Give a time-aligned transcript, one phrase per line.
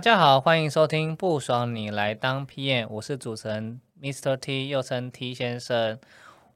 [0.00, 4.34] 大家好，欢迎收听不爽你来当 PM，我是主持人 Mr.
[4.34, 5.98] T，又称 T 先生。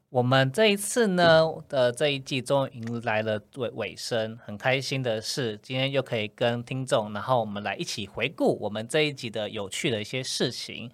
[0.09, 10.91] 我们这一次呢的这一季终于迎来了尾尾声，很开心的是，今天又可以跟听众，然后我们来一起回顾我们这一集的有趣的一些事情。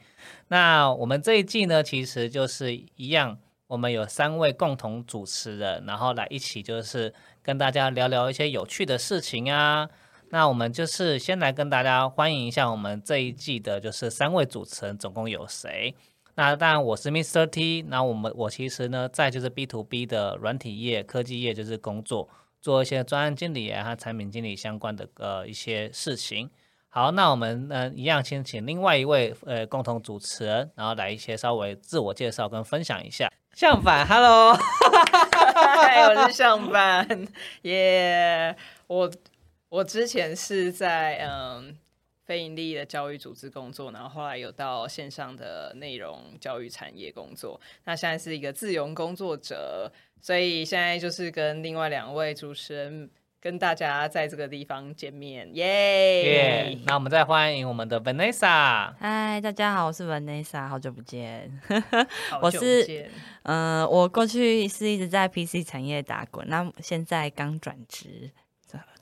[0.49, 3.39] 那我们这一季呢，其实就是一样，
[3.69, 9.89] 我们有三位共同主持人，然后来一起就是跟大家聊聊一些有趣的事情啊。
[10.33, 15.93] 那我们就是先来跟大家欢迎一下我们这一季的，就是三位主持人，总共有谁？
[16.37, 22.29] 那当然我是 Mister T，那我们我其实呢在就是 B to B 的软体业、科技业就是工作，
[22.63, 26.49] 做一些专案经理啊和产品经理相关的呃一些事情。
[26.89, 33.29] 好，那我们呢一样先请另外一位呃共同主持人，然后来一些稍微自我介绍跟分享一下。
[33.53, 37.27] 相反，Hello， 我是相反，
[37.63, 39.11] 耶，我。
[39.71, 41.79] 我之前是在嗯
[42.25, 47.61] 非盈利的教育组织工作，然后后来有到线上的内容教育产业工作。
[47.85, 49.91] 那现在是一个自由工作者，
[50.21, 53.09] 所以现在就是跟另外两位主持人
[53.41, 56.77] 跟大家在这个地方见面，耶！
[56.85, 58.93] 那我们再欢迎我们的 Vanessa。
[58.99, 61.49] 嗨，大家好，我是 Vanessa，好久不见。
[62.43, 63.09] 我是
[63.45, 68.33] 嗯，我过去是一直在 PC 产业打滚，那现在刚转职。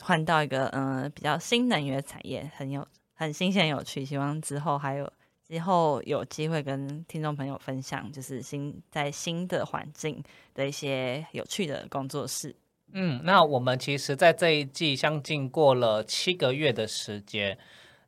[0.00, 5.12] 换到一个嗯比较新能源产业，很有很新鲜有趣，希望之后还有
[5.46, 10.22] 之后有机会跟听众朋友分享，就是新在新的环境
[10.54, 12.54] 的一些有趣的工作室。
[12.92, 17.58] 嗯，那我们其实，在这一季将近过了七个月的时间，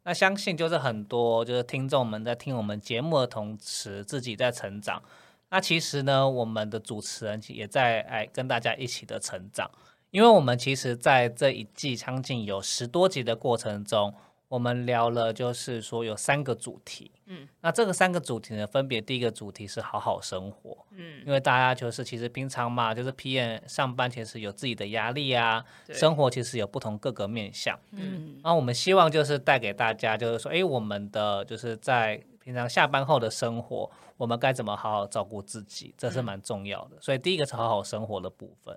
[0.04, 5.02] 那相信就是很多就是听众们在听我们节目的同时，自己在成长。
[5.50, 9.70] 那其实呢，我们的主持人也在哎跟大家一起的成长。
[10.10, 14.12] 因为我们其实在这一季将近有十多集的过程中，
[14.48, 38.76] 我们聊了就是说有三个主题，嗯，那这个三个主题呢，分别第一个主题是好好生活，嗯，因为大家就是其实平常嘛，就是 PM 上班其实有自己的压力啊，生活其实有不同各个面向，嗯，然后我们希望就是带给大家就是说，哎，我们的就是在平常下班后的生活，我们该怎么好好照顾自己，这是蛮重要的，所以第一个是好好生活的部分。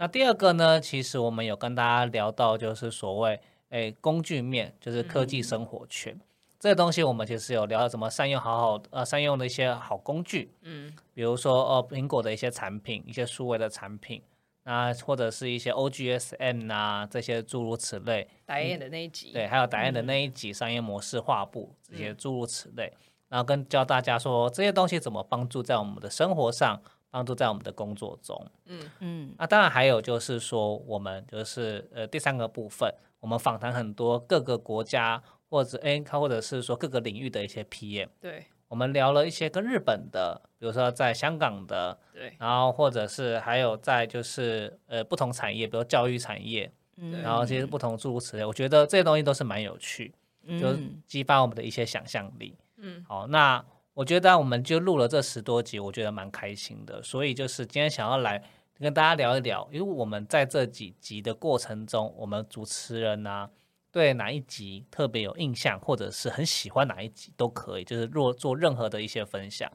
[0.00, 0.80] 那第二个呢？
[0.80, 3.38] 其实我们有跟大家聊到，就是所谓
[3.68, 6.18] 诶工具面，就是科技生活圈
[6.58, 14.22] 这个东西，我们其实有聊到怎么善用好好呃善用的一些好工具，嗯，比如说哦苹果的一些产品，一些数位的产品，
[14.62, 18.26] 那或者是一些 OGSM 啊这些诸如此类。
[18.46, 19.32] 打印的那一集。
[19.34, 22.90] 对，还有打印的那一集商业模式画布这些诸如此类，
[23.28, 26.80] 然后跟教大家说这些东西怎么帮助在我们的生活上。
[27.10, 28.90] 帮助在我们的工作中，嗯。
[29.00, 50.14] 嗯，那当然还有就是说，我们就是呃第三个部分，我们访谈很多各个国家或者哎，或者是说各个领域的一些 PM，对，我们聊了一些跟日本的，比如说在香港的，对，然后或者是还有在就是呃不同产业，比如教育产业，嗯，然后这些不同诸如此类，我觉得这些东西都是蛮有趣，
[50.60, 50.68] 就
[51.06, 53.64] 激发我们的一些想象力，嗯，好，那。
[54.00, 57.02] 我觉得我们就录了这十多集，我觉得蛮开心的。
[57.02, 58.42] 所以就是今天想要来
[58.78, 63.50] 跟大家聊一聊，因为我们在这几集的过程中，我们主持人呢
[63.92, 69.70] 对哪一集特别有印象，或者是很喜欢哪一集都可以，就是若做任何的一些分享。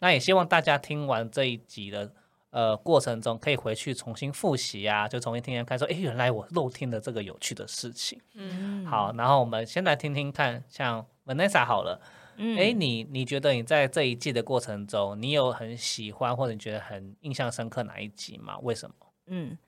[0.00, 2.10] 那也希望大家听完这一集的
[2.50, 8.20] 呃过程中，可以回去重新复习啊，就重新听听看，说哎，原来我漏听了这个有趣的事情。
[8.34, 12.00] 嗯，好，然后我们先来听听看，像 Vanessa 好了。
[12.38, 18.56] 哎，你你觉得你在这一季的过程中，你有很喜欢或者你觉得很印象深刻哪一集吗？
[18.60, 18.94] 为什么？
[19.26, 19.58] 嗯，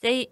[0.00, 0.28] 这一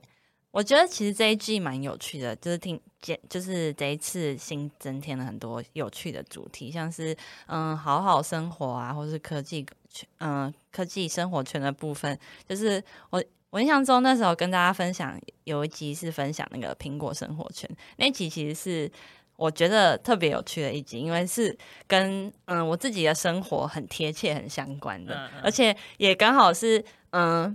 [0.50, 7.16] 我觉得其实这一季蛮有趣的，就是听见就是这一次新增添了很多有趣的主题，像是
[7.46, 12.18] 嗯好好生活啊，或是科技圈嗯科技生活圈的部分，
[12.48, 18.90] 就是我我印象中那时候跟大家分享有一集是分享那个苹果生活圈，那集其实是。
[19.36, 21.54] 我觉得特别有趣的一集，因为是
[21.86, 27.54] 跟嗯我自己的生活很贴切、很相关的，而且也刚好是嗯，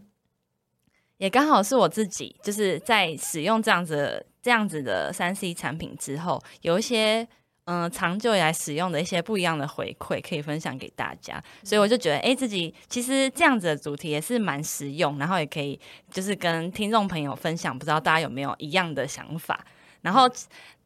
[1.18, 7.28] 也刚好是我自己就是在使用这样子这样子的三 C 产品之后，有一些
[7.66, 15.80] 嗯长久以来使用的一些不一样的回馈可以分享给大家，所以我就觉得哎，自己其实这样子的主题也是蛮实用，然后也可以
[16.12, 19.66] 就是跟听众朋友分享，不知道大家有没有一样的想法，
[20.02, 20.30] 然后。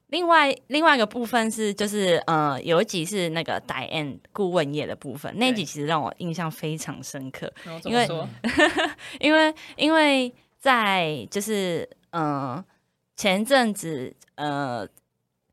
[0.09, 7.51] 另外，另外一个部分是，就是呃，有一集是那个 Diane 顾问业的部分，那集其实让我印象非常深刻，
[7.85, 8.07] 因为
[9.19, 12.63] 因为因为在就是嗯
[13.15, 14.87] 前阵子呃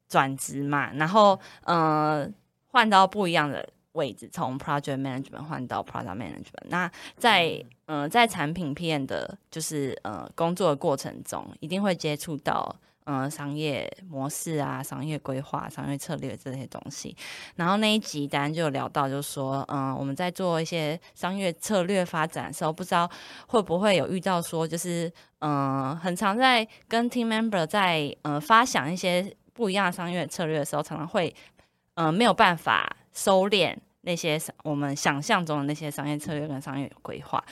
[0.06, 2.28] 转职嘛，然后呃
[2.66, 6.66] 换到不一样的位置，从 project management 换到 product management。
[6.69, 12.76] 那在呃在产品片的，就是呃工作的过程中，一定会接触到。
[13.04, 17.16] 嗯，商业模式啊，商业规划、商业策略这些东西。
[17.56, 23.10] 然后那一集当然就有聊到，就是说，嗯，我们在做一些商业策略发展的时候，不知道
[23.49, 31.34] 会不会有遇到说，就是嗯，很常在跟 team member 在呃发想一些不一样的商业策略的时候，常常会
[31.94, 37.44] 嗯没有办法收敛那些我们想象中的那些商业策略跟商业规划。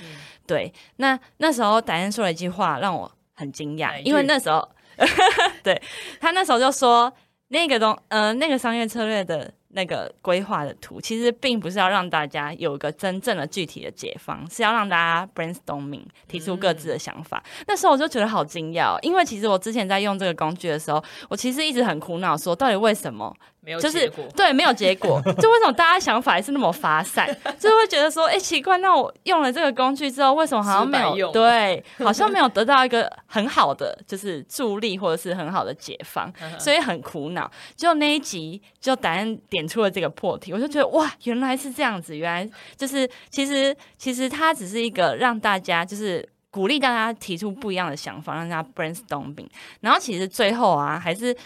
[0.46, 4.68] 对，那那时候达恩说了一句话让我很惊讶，因为那时候。
[5.62, 5.80] 对
[6.20, 7.12] 他那时候就说，
[7.48, 17.42] 那个东呃，那个商业策略的那个规划的图，其实并不是要让大家有个真正的具体的解方，是要让大家 brainstorming 提出各自的想法。
[17.66, 23.34] 那时候我就觉得好惊讶，因为其实我之前在用这个工具的时候，我其实一直很苦恼，说到底为什么？
[23.80, 25.20] 就是对，没有结果。
[25.38, 27.26] 就为什么大家想法还是那么发散？
[27.58, 37.50] 就会觉得说，哎，奇怪，那我用了这个工具之后，为什么好像没有对，好像没有得到一个很好的就是助力或者是很好的解放，所以很苦恼。
[37.76, 49.48] 就那一集，就答案点出了这个破题，我就觉得哇，原来是这样子，原来就是其实其实它只是一个让大家就是鼓励大家提出不一样的想法，让大家 brainstorming。
[49.80, 51.36] 然后其实最后啊，还是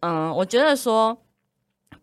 [0.00, 1.18] 嗯，我觉得说。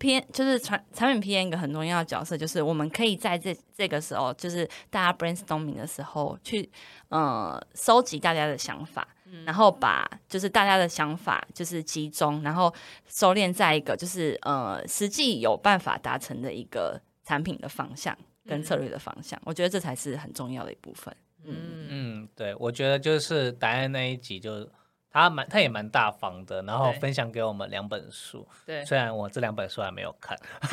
[0.01, 6.67] P 就是产产品 P N 一个很重要的角色，就是我们可以在这这个时候，就是大家 brainstorming 的时候，去
[7.09, 9.07] 呃收集大家的想法，
[9.45, 12.73] 然后把就是大家的想法就是集中，然后
[13.07, 19.39] 收敛在一个就是呃实际有办法达成的一个产品的方向跟策略的方向。
[19.45, 21.15] 我觉得这才是很重要的一部分。
[21.43, 21.55] 嗯
[21.89, 24.67] 嗯，对，我觉得就是答案那一集就。
[25.11, 28.47] 他蛮，他也蛮大方的，然后分享给我们两本书。
[28.65, 30.37] 对，虽然我这两本书还没有看，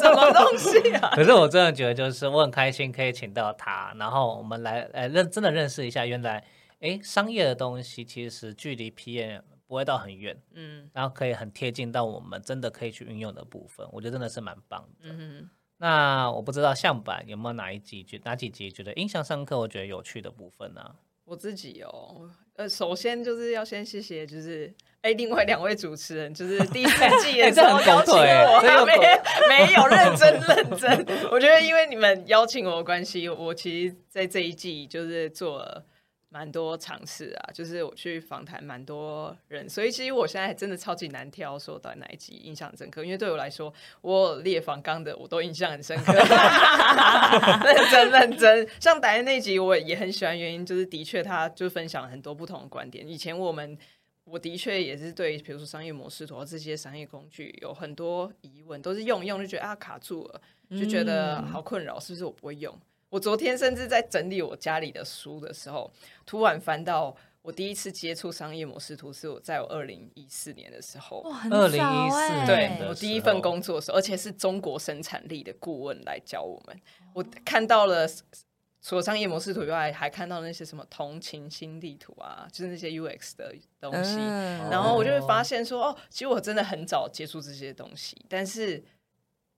[0.00, 1.10] 什么东西啊？
[1.14, 6.42] 可是我真的觉得，就是我很开心可以请到他，然后我们来，呃，认真的认识一下，原来，
[6.80, 15.08] 哎，商业的东西其实距离 PM 不会到很远，嗯，然后可以很贴近到我们真的可以去运用的部分，我觉得真的是蛮棒的。
[15.10, 15.48] 嗯
[15.78, 20.94] 那我不知道相板有没有哪一集觉哪几集觉得印象深刻，我觉得有趣的部分呢？
[21.24, 22.30] 我自己哦。
[22.56, 28.94] 呃，首先就是要先谢谢，就是哎，另外两位主持人，就是第三季 的时候邀请我，没
[29.48, 31.06] 没有认真认真。
[31.30, 35.84] 我觉得因为你们邀请我的关系，我其实在这一季就是做了。
[36.34, 43.04] 蛮多尝试啊，就是我去访谈蛮多人，所以其实我现在真的超级难挑，说到哪一集印象深刻。
[43.04, 46.12] 因为对我来说，我列访刚的我都印象很深刻，
[47.64, 48.68] 认真认真。
[48.80, 53.08] 像打那集，我也很喜欢，原因就是的确他就分享了很多不同的观点。
[53.08, 53.78] 以前我们
[54.24, 60.40] 我的确也是对，比如说商业模式图这些商业工具有很多疑问，都是用用就觉得啊卡住了，
[60.70, 62.76] 就觉得好困扰，是不是我不会用？
[63.14, 65.88] 我昨天甚至在整理我家里的书的时候，
[66.26, 71.20] 突然翻到我第一次接触商业模式图，是我在我二零一四年的时候。
[71.20, 76.76] 哇，二零一四对我第一份工作的时候，而且是中国生产力的顾问来教我们。
[77.12, 78.04] 我看到了
[78.82, 84.16] 除了商业模式图以外，还看到那些什么同情心地图啊，就是那些 UX 的东西。
[84.68, 88.82] 然后我就会发现说，哦，其实我真的很早接触这些东西，但是。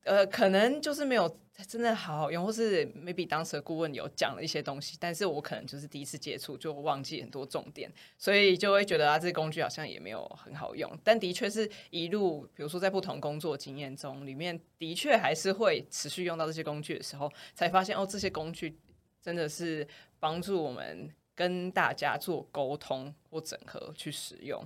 [0.07, 1.29] 呃，可能就是没有
[1.67, 10.91] 真的好好用，或是 maybe 当时的顾问有讲了一些东西，但是我可能就是第一次接触就忘记很多重点，所以就会觉得啊，这工具好像也没有很好用。
[11.03, 18.79] 但的确是一路，比如说在不同工作经验中，里面的确还是会持续用到这些工具的时候，才发现哦，这些工具
[19.21, 19.87] 真的是
[20.21, 21.11] 帮助我们。
[21.37, 24.59] 跟大家做沟通或整合去使用，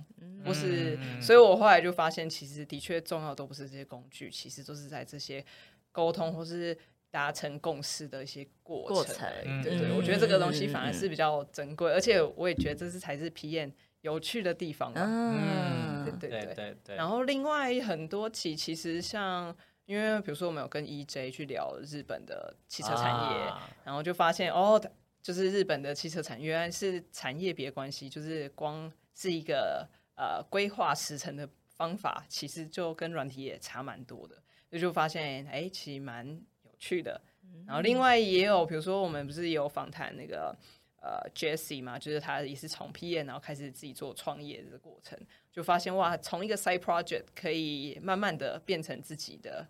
[0.45, 5.43] 或是，所以我后来就发现，其实的确重要都不是这些工具，其实都是在这些
[5.91, 6.75] 沟通或是
[7.09, 9.29] 达成共识的一些过程。
[9.61, 14.93] 对对，我觉得这个东西反而是比较珍贵，而且我也觉得这是才是皮验有趣的地方。
[14.95, 16.95] 嗯，对对对对。
[16.95, 19.53] 然后另外很多期其实像，
[19.87, 24.81] 因为比如说我们有跟 EJ 去聊日本的汽车产业，然后就发现哦。
[25.21, 36.27] 就是日本的汽车产业，原来是产业别关系，就是光是一个呃规划时程的方法，其实就跟软体也差蛮多的，就就发现哎，其实蛮
[36.63, 37.21] 有趣的。
[37.67, 40.57] 然后另外也有，比如说我们不是有访谈那个
[41.01, 45.19] 呃 Jesse 嘛，就是他也是从 PM 然后开始自己做创业的过程，
[45.51, 49.67] 就发现哇，从一个 side project 可以慢慢的变成自己的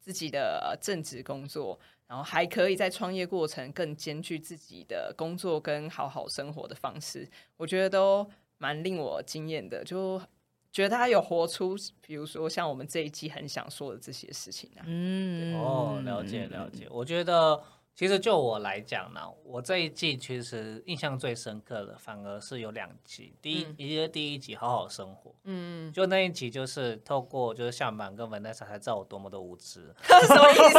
[0.00, 1.78] 自己的正职工作。
[2.12, 7.26] 然后还可以在创业过程更兼具自己的工作跟好好生活的方式，
[7.56, 9.82] 我觉得都蛮令我惊艳的。
[9.82, 10.20] 就
[10.70, 14.84] 觉得他有活出，比如说像我们这一季很想说的这些事情啊。
[14.86, 16.86] 嗯，哦，了解了解。
[16.90, 17.58] 我觉得
[17.94, 23.34] 其实就我来讲呢，我这一季其实印象最深刻的，反而是有两集。
[23.42, 29.94] 第一，一个第一集好好生活，嗯，就那一集就是透过就是向板跟文奈莎才知道我多么的无知。
[30.02, 30.78] 什么意思？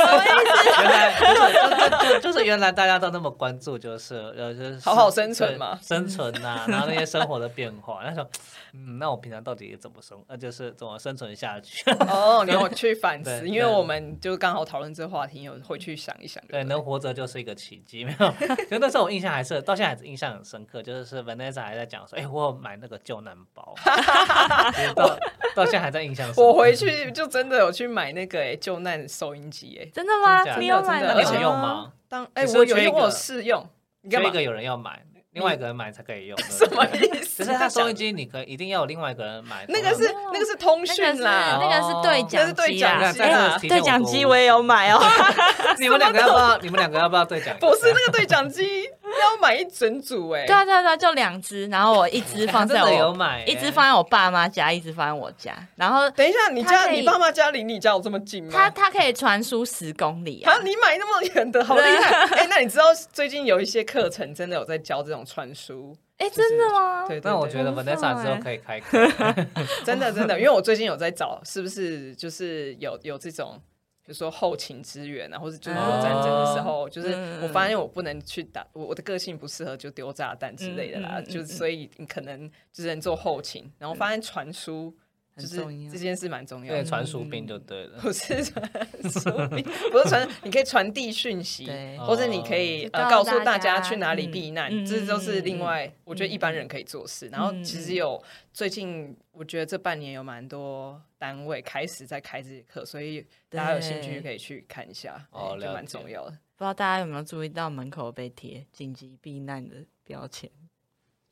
[0.81, 8.01] 原来就是就就就是原来大家都那么关注，就是呃就是好好生存嘛生存呐、然后那些生活的变化。
[8.03, 8.27] 那时候，
[8.73, 10.19] 嗯，那我平常到底怎么生？
[10.27, 11.89] 呃，就是怎么生存下去？
[12.09, 16.43] 哦，你有去反思，因为我们就刚好讨论这个话题，有回去想一想。
[16.47, 18.33] 对，能活着就是一个奇迹，没有？
[18.69, 23.75] 就那时候我印象还是到现在还是印象很深刻，就是 Vanessa 还在讲说，哎、我有买那个救难包，
[24.73, 25.17] 就是到
[25.55, 26.41] 到现在还在印象深刻。
[26.43, 30.55] 我回去就真的有去买那个哎救难收音机哎，真的吗真？
[30.55, 31.59] 的你有买了真的而且那你有用？
[31.59, 31.91] 吗？
[32.07, 33.67] 当哎我有我有试用。
[34.01, 34.35] 你干嘛缺一？
[34.35, 35.03] 个有人要买，
[35.33, 36.37] 另外一个人买才可以用。
[36.49, 37.43] 什么意思？
[37.43, 39.65] 只是他收音机，你可以一定要有另外一个人买。
[39.67, 45.01] 那个是哦那个是通讯啦，那个是对讲机对讲机我也有买哦。
[45.79, 46.57] 你们两个要不要？
[46.59, 47.57] 你们两个要不要对讲？
[47.59, 48.87] 不是那个对讲机
[49.19, 50.45] 要买一整组哎。
[50.45, 58.51] 对啊对啊对啊，就两只，然后我一只 放在真的有我，买，一只放在我爸妈家，一只放在我家，然后等一下，你家你爸妈家离你家有这么近吗？
[58.53, 60.59] 它它可以传输十公里啊啊，。
[60.63, 62.25] 你买那么远的，好厉害！
[62.37, 65.95] 哎，那你知道最近有一些课程真的有在教这种传输？
[66.19, 67.05] 哎，真的吗？
[67.07, 69.05] 对，对对那我觉得 Vanessa 之后欸可以开课。
[69.83, 73.59] 真的真的，因为我最近有在找，是不是就是有有这种，
[74.05, 84.93] 比如说后勤支援啊，或者就是有战争的时候，就是嗯我发现我不能去打，我我的个性不适合就丢炸弹之类的啦，嗯嗯嗯就是所以你可能只能做后勤，然后发现传输
[85.35, 85.57] 就是
[85.91, 86.85] 这件事蛮重要对，的。
[86.85, 87.97] 传输病就对了。
[87.99, 88.69] 不是传
[89.11, 89.29] 输，
[89.91, 91.67] 不是传，你可以传递讯息，
[91.99, 93.63] 或者你可以呃告诉大家。
[93.63, 97.29] 家去哪里嗯避难，嗯这都是嗯另外嗯我觉得一般人可以做事。
[97.29, 98.21] 然后嗯其实有
[98.51, 106.31] 最近，我觉得这半年有蛮多单位开始在开这些课，所以大家有兴趣可以去看一下，哦就蛮重要的。
[106.55, 110.51] 不知道大家有没有注意到门口被贴紧急避难的标签，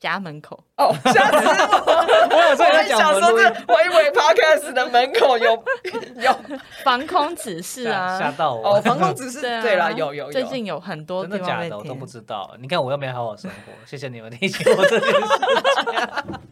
[0.02, 0.58] 家门口。
[0.76, 2.36] 哦，吓死我！
[2.36, 5.64] 我有时候在想说这我以为 podcast 的门口有
[6.16, 6.36] 有
[6.82, 8.74] 防空指示啊吓啊，到我。
[8.74, 11.78] 哦，防空指示，对啦，有有有，最近有很多真的假的？
[11.78, 12.52] 我都不知道。
[12.58, 15.20] 你看我又没好好生活，谢谢你们提醒我这件事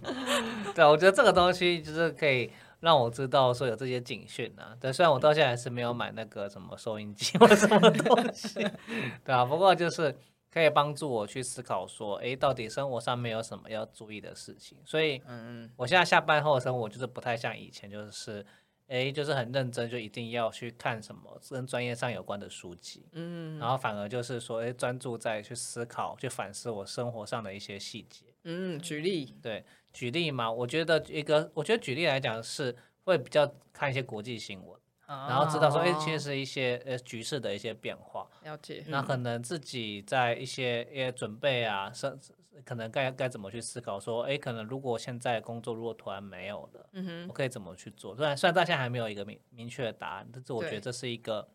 [0.05, 0.73] 情。
[0.73, 4.71] 对，我觉得这个东西就是可以让我知道说有这些警讯啊。
[4.81, 8.65] 对，虽然我到现在还是没有买那个什么收音机或什么东西，
[9.27, 10.15] 对啊，不过就是
[10.53, 14.79] 可以帮助我去思考说，诶，到底生活上面有什么要注意的事情。
[14.85, 18.45] 所以嗯嗯，我现在下班后的生活就是不太像以前，就是。
[18.91, 28.25] 诶，就是很认真，就一定要去看什么跟专业上有关的书籍，嗯然后反而就是说，诶，专注在去思考、去反思我生活上的一些细节。
[28.43, 34.80] 嗯，举例，对，举例嘛，我觉得一个，我觉得举例来讲是会比较看一些国际新闻，
[35.11, 42.19] 然然后知道说，哎，哦其实是一些呃局势的一些变化，了解，那可能自己在一些一些准备啊，生
[42.65, 46.89] 可能该该怎么去思考说，哎，可能如果现在工作如果突然没有了。
[46.93, 47.33] 嗯哼我。
[47.33, 48.15] 可以怎么去做？
[48.15, 51.49] 虽然虽然到现在还没有一个明明确的答案，但是我觉得这是一个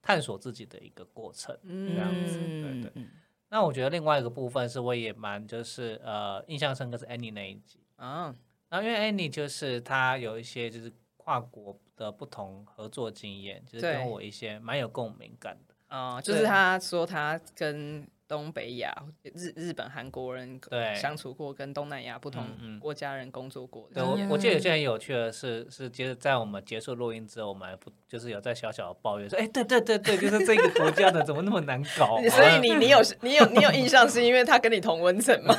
[0.00, 1.54] 探索自己的一个过程。
[1.62, 3.08] 嗯这样子对对嗯，
[3.48, 8.34] 那我觉得另外一个部分是我也蛮就是呃印象深刻是 Annie 那一集，啊，
[8.68, 15.74] 然后因为 Annie 就是她有一些就是跨国的不同合作经验，就是跟我一些蛮有共鸣感的。
[15.88, 22.44] 啊，就是他说他跟东北亚、日日本、韩国人对相处过，跟东南亚不同
[22.80, 23.94] 国家人工作过的。
[23.94, 32.22] 对我，我记得有件很有趣的是，是接着在我们结束录音之后，我们还不就是有在小小的抱怨说，哎，对对对对，就是这个国家的怎么那么难搞、啊？
[32.30, 35.54] 所以你你有你有你有印象，是因为他跟你同温层吗？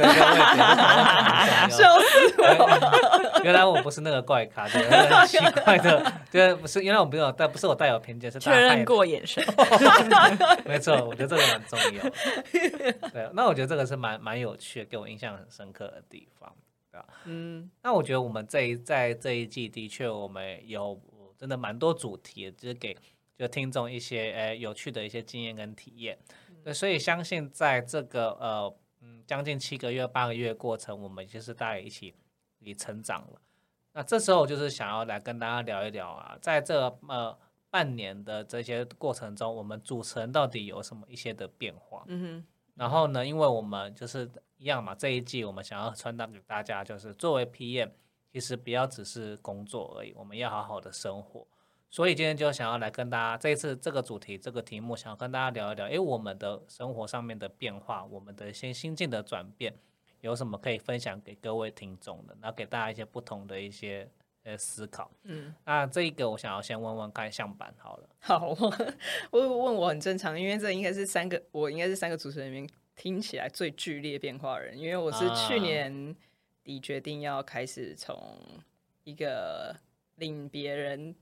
[1.69, 2.35] 笑死！
[2.39, 9.43] 我原来我不是那个怪咖，对，很奇怪的，对，不是，原来我没有，但不是我带有偏见，是确大家认过眼神。
[10.65, 12.03] 没错，我觉得这个蛮重要。
[13.11, 16.55] 对，那我觉得这个是蛮蛮有趣的，给我印象很深刻的地方。
[16.91, 17.07] 对吧？
[17.25, 20.97] 嗯，那我觉得我们这一在这一季的确我们有
[21.37, 22.97] 真的蛮多主题，就是给
[23.37, 26.17] 就听众一些呃有趣的一些经验跟体验。
[26.63, 32.15] 对，所以相信在这个呃嗯将近七个月八个月过程，我们就是大家一起
[32.59, 33.41] 也成长了。
[33.91, 37.37] 那这时候就是想要来跟大家聊一聊啊，在这呃
[37.69, 42.03] 半年的这些过程中，我们主持人到底有什么一些的变化？
[42.07, 42.45] 嗯哼
[42.75, 47.91] 然后呢，因为我们就是一样嘛，这一季我们想要传达给大家，就是作为 PM，
[48.33, 51.47] 其实不要只是工作而已，我们要好好的生活。
[51.89, 59.73] 所以今天就想要来跟大家，这一次这个主题这个题目，想要跟大家聊一聊，诶，我们的生活上面的变化，我们的一些心境的转变，
[60.19, 64.09] 有什么可以分享给各位听众的，然后给大家一些不同的一些
[64.45, 65.11] 呃思考。
[65.23, 68.47] 嗯，那这一个我想要先问问看向板好了， 好，
[69.31, 75.61] 我我问我很正常，因为这应该是三个，我应该是三个主持人里面听起来最剧烈变化的人，因为我是去啊。
[75.61, 76.15] 年
[76.63, 78.17] 底决定要开始从
[79.03, 79.75] 一个
[80.15, 81.13] 领别人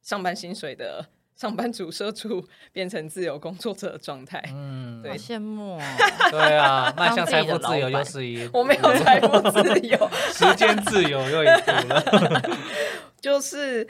[0.00, 1.06] 上班薪水的
[1.36, 4.42] 上班族社畜，变成自由工作者的状态。
[4.52, 5.80] 嗯，对羡慕哦。
[6.30, 12.42] 对啊，迈向财富自由又是一，我没有财富自由， 时间自由又一步了。
[13.20, 13.86] 就是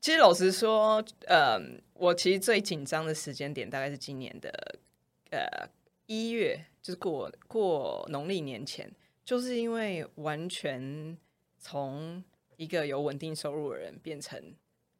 [0.00, 1.58] 其实老实说，呃，
[1.94, 4.50] 我其实最紧张的时间点大概是今年的
[5.30, 5.68] 呃
[6.06, 8.88] 一月，就是过过农历年前，
[9.24, 11.16] 就是因为完全
[11.58, 12.22] 从
[12.56, 14.40] 一个有稳定收入的人变成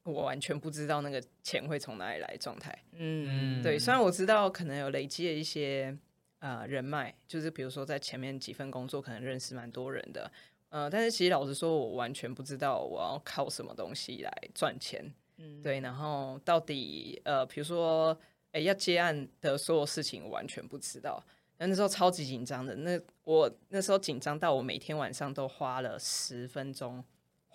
[0.06, 2.76] 我完全不知道那个钱会从哪里来状态。
[2.92, 5.96] 嗯，对，虽然我知道可能有累积了一些
[6.38, 10.30] 呃人脉，就是比如说在前面几份工作可能认识蛮多人的，
[10.68, 15.12] 呃，但是其实老实说，我完全不知道我要靠什么东西来赚钱。
[15.38, 18.18] 嗯对，然后到底呃，比如说
[18.52, 21.22] 哎要接案的所有事情，我完全不知道。
[21.58, 27.02] 那那时候超级紧张的，那我那时候紧张到我每天晚上都花了十分钟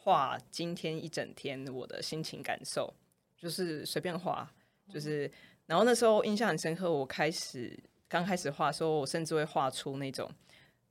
[0.04, 2.94] 画今天一整天我的心情感受，
[3.38, 4.52] 就是随便画，
[4.90, 5.32] 就是
[5.68, 7.78] 然后那时候印象很深刻，我开始
[8.08, 10.30] 刚开始画的时候，我甚至会画出那种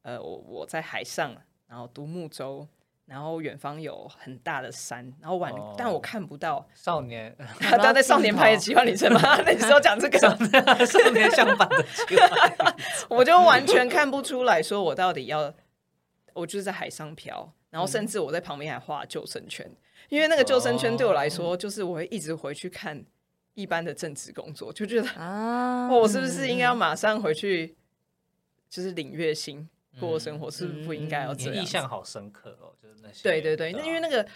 [0.02, 1.34] 呃，我我在海上，
[1.66, 2.66] 然后独木舟。
[3.06, 6.64] 然后远方有很大的山，然后晚，哦但我看不到。
[6.76, 9.20] 少年， 他他在少年派的奇幻旅程吗？
[9.44, 10.16] 那时候讲这个，
[10.86, 12.76] 少年相反的计划。
[13.10, 15.52] 我就完全看不出来，说我到底要，
[16.34, 19.70] 我就是在海上漂，然后甚至我在旁边还画救生圈，
[20.08, 23.04] 因为那个救生圈对我来说，就是我会一直回去看
[23.54, 27.74] 一般的正职工作，就觉得，啊，哦，我是不是应该要马上回去，
[28.68, 29.68] 就是领月薪
[29.98, 31.62] 过生活，是不是不应该要你这样？
[31.62, 33.22] 印象好深刻哦，就是那些。
[33.22, 34.26] 对对对，啊那因为那个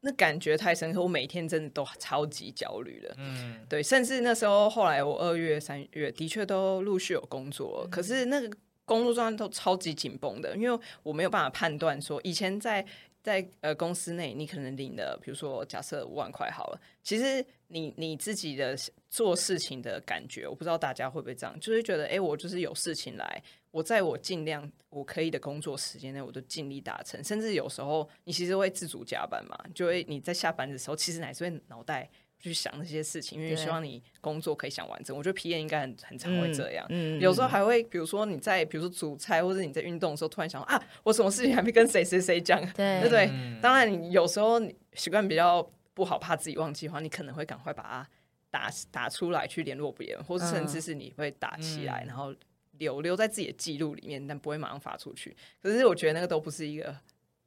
[0.00, 3.14] 那感觉太深刻，我每天真的都超级焦虑的。
[3.18, 8.50] 嗯，对，甚至那时候后来我二月、三月的确都陆续有工作了，可是那个
[8.92, 12.84] 工作状态都超级紧绷的，因为我没有办法判断说以前在
[13.22, 18.76] 在呃公司内你可能领的，比如说假设五万块好了，其实你你自己的
[19.08, 32.10] 做事情的感觉，我不知道大家会不会这样，就是觉得哎、诶我就是有事情来，我在我尽量我可以的工作时间内，我都尽力达成，甚至有时候你其实会自主加班嘛，就会你在下班的时候，其实还是会脑袋
[32.42, 35.16] 去想那些事情，因为希望你工作可以想完整。
[35.16, 36.84] 我觉得 P N 应该很很常会这样。
[36.88, 43.28] 嗯有时候还会，比如说你在，比如说煮菜，或者你在运动的时候，突然想啊，我什么事情还没跟谁谁谁讲，对对不对？
[43.32, 45.62] 嗯当然，你有时候你习惯比较
[45.94, 48.08] 不好，怕自己忘记的话，你可能会赶快把它
[48.50, 52.34] 打打出来去联络别人，或者甚至是你会打起来，嗯然后
[52.78, 55.36] 留留在自己的记录里面，但不会马上发出去。
[55.62, 56.96] 可是我觉得那个都不是一个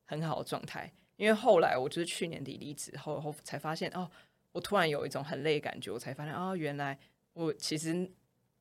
[0.05, 4.09] 很好的状态，因为后来我就是去年底离职后，后才发现哦，
[4.55, 6.97] 我突然有一种很累的感觉，我才发现哦，原来
[7.33, 8.09] 我其实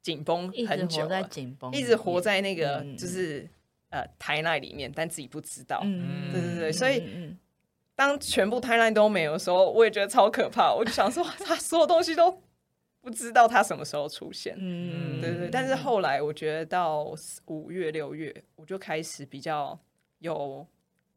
[0.02, 3.48] 紧绷一直很久活在了，紧绷，一直活在那个嗯就是
[3.90, 5.80] 呃台内里面，但自己不知道。
[5.84, 7.38] 嗯，对对对所以嗯
[7.94, 10.74] 当全部 timeline 都没有的时候，我也觉得超可怕。
[10.74, 12.42] 我就想说，他所有东西都
[13.00, 14.56] 不知道他什么时候出现。
[14.58, 17.14] 嗯，对对对，但是后来我觉得到
[17.46, 19.78] 五月六月，我就开始比较
[20.18, 20.66] 有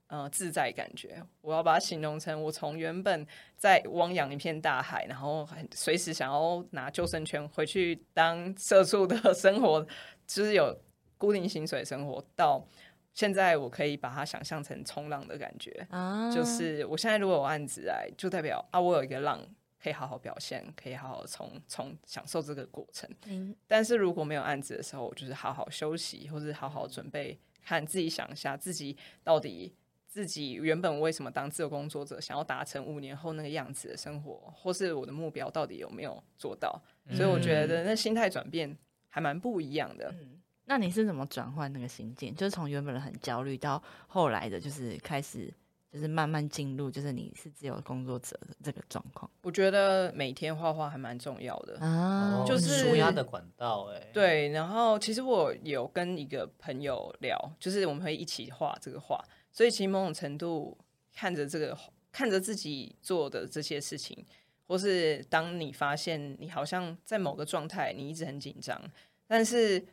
[0.08, 1.22] 呃自在感觉。
[1.41, 9.86] 我要把它形容成，我从原本在汪洋一片大海，然后很随时想要拿救生圈回去当 社畜的生活，
[10.26, 10.78] 就是有
[11.17, 12.65] 固定薪水的生活，到
[13.13, 15.88] 现在我可以把它想象成冲浪的感觉。
[15.89, 19.39] 啊，就是我现在如果有案子来，就代表啊，我有一个浪
[19.82, 23.10] 可以好好表现，可以好好从从享受这个过程。
[23.26, 29.74] 嗯但是如果没有案子的时候，我就是好好休息，或是好好准备，看自己想一下自己到底
[30.18, 36.82] 自己原本为什么当自由工作者，想要达成五年后那个样子的生活，或是我的目标到底有没有做到。
[37.12, 38.76] 所以我觉得那心态转变
[39.10, 40.12] 还蛮不一样的。
[40.20, 42.34] 嗯，那你是怎么转换那个心境？
[42.34, 45.54] 就是从原本的很焦虑到后来的，就是开始，
[45.94, 51.78] 就是慢慢进入，就是你是自由工作者的这个状况我觉得每天画画还蛮重要的。
[51.80, 60.78] 啊哦就是舒压的管道，哎，，对，然后其实我有跟一个朋友聊，就是我们会一起画这个画，所以其实某种程度
[61.14, 61.78] 看着这个，
[62.12, 64.26] 看着自己做的这些事情，
[64.68, 68.82] 或是当你发现你好像在某个状态，你一直很紧张，
[69.28, 69.84] 但是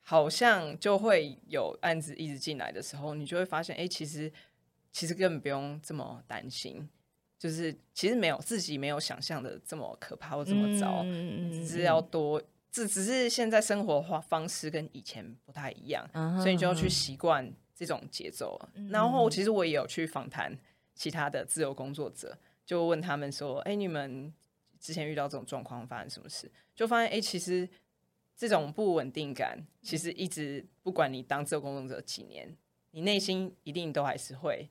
[0.00, 4.32] 好像就会有案子一直进来的时候，你就会发现，哎，其实
[4.90, 6.88] 其实根本不用这么担心。
[7.38, 17.52] 就是其实没有自己没有想象的这么可怕或这么糟，嗯只是要多，这只是现在生活化方式跟以前不太一样，嗯所以你就要去习惯
[17.86, 18.60] 这种节奏。
[18.90, 20.56] 然后其实我也有去访谈
[20.94, 24.32] 其他的自由工作者，就问他们说：“哎，你们
[24.78, 27.68] 之前遇到这种状况发生什么事？”就发现，哎，其实
[28.36, 32.56] 这种不稳定感，其实一直不管你当自由工作者几年，
[32.92, 34.68] 你内心一定都还是会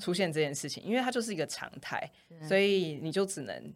[0.00, 2.10] 出现这件事情，因为它就是一个常态，
[2.46, 3.74] 所以你就只能。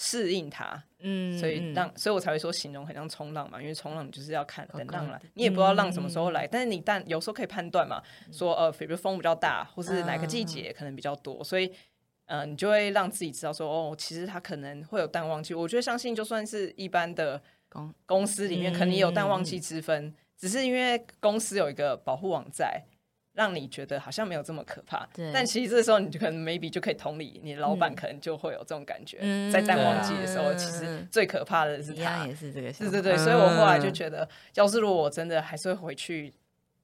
[0.00, 11.72] 适应它，嗯，所以让，所以我才会说形容很像冲浪嘛，因为冲浪你就是要看等浪来，你也不知道浪什么时候来，但是你但有时候可以判断嘛，说呃，比如风比较大，或是哪个季节可能比较多，所以
[12.26, 15.52] 呃，你就会让自己知道说，哦，其实它可能会有淡旺季。
[15.52, 22.84] 我觉得相信就算是一般的公公司里面，肯定有淡旺季之分，只是因为公司有一个保护网在。
[23.38, 36.34] 让你觉得好像没有这么可怕，但其实这时候你就可能 maybe 就可以同理，你老板可能就会有这种感觉，在淡旺季的时候，其实最可怕的是他，也是这个，对对对，所以我后来就觉得，要是如果我真的还是会回去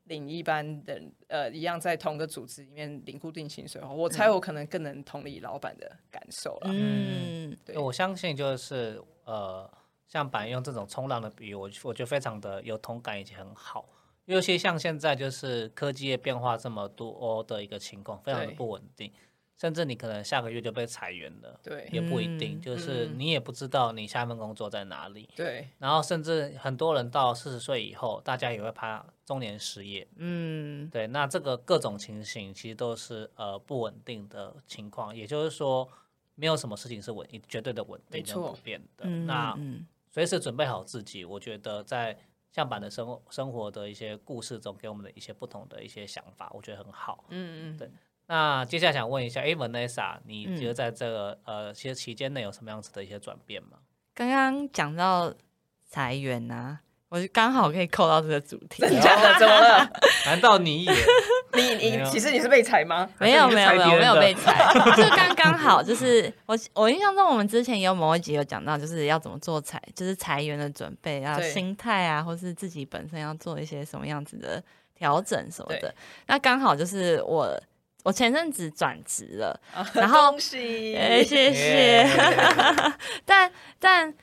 [0.05, 6.71] 领一般的，呃，一样在同个组织里面领固定薪水的话，我猜我可能更能同理老板的感受了。
[6.73, 9.69] 嗯，对，我相信就是呃，
[10.07, 13.85] 像板用这种冲浪的比喻，我我觉得非常的有同感，以及很好。
[14.27, 19.13] 尤其像现在就是科技业变化这么多的一个情况，非常的不稳定，
[19.59, 25.69] 甚至你可能下个月就被裁员了，对，也不一定，就是你也不知道你下一份工作在哪里，对。
[25.79, 31.07] 然后甚至很多人到四十岁以后，大家也会怕中年失业，嗯，对。
[31.09, 35.87] 那这个各种情形其实都是呃不稳定的情况，也就是说
[36.35, 39.05] 没有什么事情是稳绝对的稳定跟不变的。
[39.05, 39.55] 那
[40.11, 42.19] 随时准备好自己，我觉得在。
[42.55, 47.25] 像版的生活生活的一些故事中，给我们的一些不同的一些想法，我觉得很好。
[47.31, 47.91] 嗯嗯，对。
[48.29, 53.79] 那接下来想问一下，哎，Vanessa，你觉得在这个呃，其实期间内有什么样子的一些转变吗？
[54.15, 55.35] 刚刚讲到
[55.85, 56.79] 裁员呐。
[57.11, 59.39] 我就刚好可以扣到这个主题，真的？
[59.39, 59.89] 怎么了？
[60.27, 60.93] 难道你也
[61.55, 63.09] 你你其实你是被裁吗？
[63.19, 65.83] 没有没有没有没有被裁， 就刚刚好。
[65.83, 74.63] 就是我我印象中，我们之前有某一集有讲到，就是要怎么做裁，就是裁员的准备啊，心态啊，或是自己本身要做一些什么样子的
[74.95, 75.95] 调整什么的。
[76.27, 77.49] 那刚好就是我
[78.03, 79.61] 我前阵子转职了，
[79.95, 82.09] 然后恭喜，谢谢。
[83.25, 84.15] 但 但。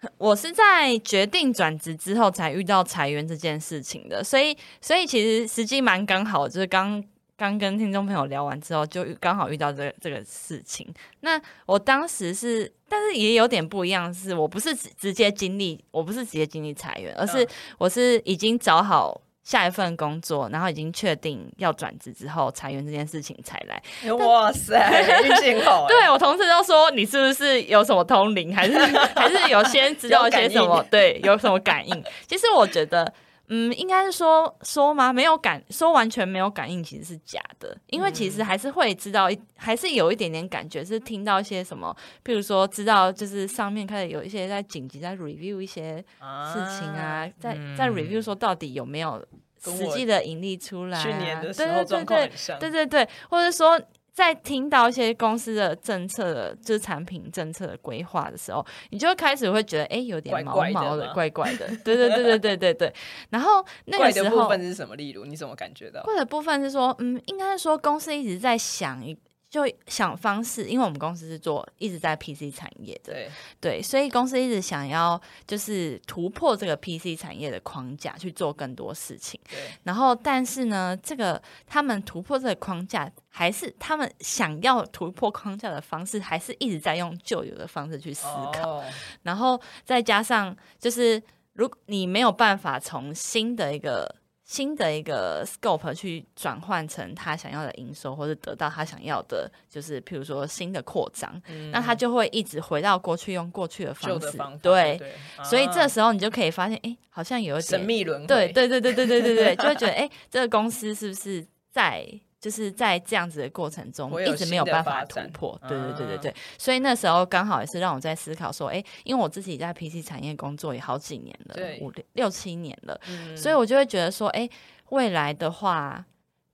[0.18, 7.02] 我是在决定转职之后才遇到裁员这件事情的，所以所以其实时机蛮刚好，就是刚
[7.36, 10.86] 刚跟听众朋友聊完之后，就刚好遇到这个这个事情。
[11.20, 17.46] 那我当时是，但是也有点不一样，是我不是直直接经历，我不是直接经历裁员，而是
[17.78, 19.20] 我是已经找好。
[19.48, 23.82] 下一份工作，然后已经确定要转职之后，裁员这件事情才来。
[24.12, 24.76] 哇塞，
[25.24, 25.86] 运气好！
[25.88, 28.78] 对我同事都说你是不是有什么通灵，还是
[29.16, 30.84] 还是有先知道一些什么？
[30.90, 32.04] 对，有什么感应？
[32.26, 33.10] 其实我觉得。
[33.48, 35.12] 嗯，应该是说说吗？
[35.12, 49.24] 没有感，说完全没有感应其实是假的，因为其实还是会知道，还是有一点点感觉，是听到一些什么，譬如说知道就是上面开始有一些在紧急在 review 一些事情啊，在在 review 说到底有没有
[49.64, 53.80] 实际的盈利出来，去年的时候状况很像，对对对，或者说。
[54.18, 61.66] 在听到一些公司的政策的，就是产品政策的规划的时候，你就会开始会觉得，哎，有点毛毛的，怪怪的。
[61.84, 62.94] 对对对对对对对。
[63.30, 64.96] 然后那个时候，部分是什么？
[64.96, 66.02] 例如，你怎么感觉到？
[66.02, 69.16] 怪的部分是说，嗯，应该是说公司一直在想一。
[69.50, 79.40] 就想方式，因为我们公司是做一直在 PC 产业的，对对，所以公司一直想要就是突破这个 PC 产业的框架去做更多事情。
[79.48, 88.84] 对，然后但是呢，这个他们突破这个框架，还是他们想要突破框架的方式，还是一直在用旧有的方式去思考。
[89.22, 91.22] 然后再加上就是，
[91.54, 94.16] 如果你没有办法从新的一个。
[94.48, 104.38] 新的一个 scope 去转换成他想要的营收，或者得到他想要的，就是譬如说新的扩张，那他就会一直回到过去，用过去的方式。
[104.62, 104.98] 对，
[105.44, 108.26] 所以这时候你就可以发现，哎，好像有一点神秘轮回。
[108.26, 112.08] 对，对，对，对，对，对，对，对，就会觉得，哎，这个公司是不是在？
[112.40, 115.60] 就是在这样子的过程中，一直没有办法突破。
[115.68, 123.00] 对对对对对，所以那时候刚好也是让我在思考说，哎，因为我自己在 PC 产业工作也好几年了，五六六七年了，
[123.36, 124.48] 所以我就会觉得说，哎，
[124.90, 126.04] 未来的话。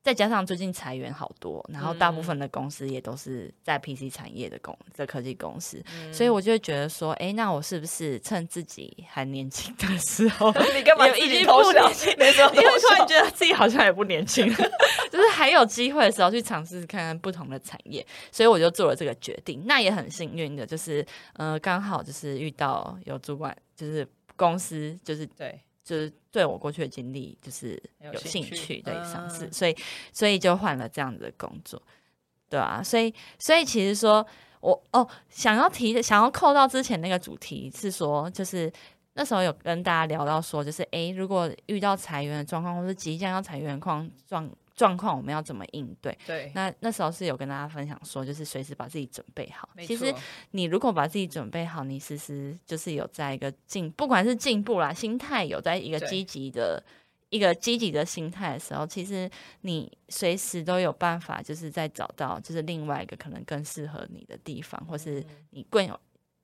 [0.04, 12.12] 再加上最近裁员好多，然后大部分的公司也都是在 PC 产业的公的科技公司，所以我就觉得说，哎，那我是不是趁自己还年轻的时候， 你干嘛已经不年轻？
[12.12, 14.46] 因为突然觉得自己好像也不年轻，
[15.10, 19.62] 就是还有机会的时候去尝试看看不同的产业，所以我就做了这个决定。
[19.64, 25.58] 那也很幸运的，就是呃，刚好就是遇到有主管，就是公司，就是对。
[25.85, 29.77] 就是对我过去的经历就是有兴趣，对，上次，所以
[30.12, 31.81] 所以就换了这样子的工作。
[32.49, 34.27] 对啊，所以所以其实说
[34.61, 38.73] 我哦，想要提想要扣到之前那个主题是说，就是
[39.12, 46.16] 那时候有跟大家聊到说，就是诶，如果遇到裁员的状况，或是即将要裁员况状状况，我们要怎么应对？
[46.26, 49.68] 对，那那时候是有跟大家分享说，就是随时把自己准备好。
[49.87, 50.12] 其实
[50.50, 56.82] 你如果把自己准备好，你其实就是有在一个进，不管是进步啦，心态有在一个积极的
[57.30, 59.30] 一个积极的心态的时候，其实
[59.62, 65.98] 你随时都有办法，就是在找到就是另外一个可能更适合你的地方，或是你更有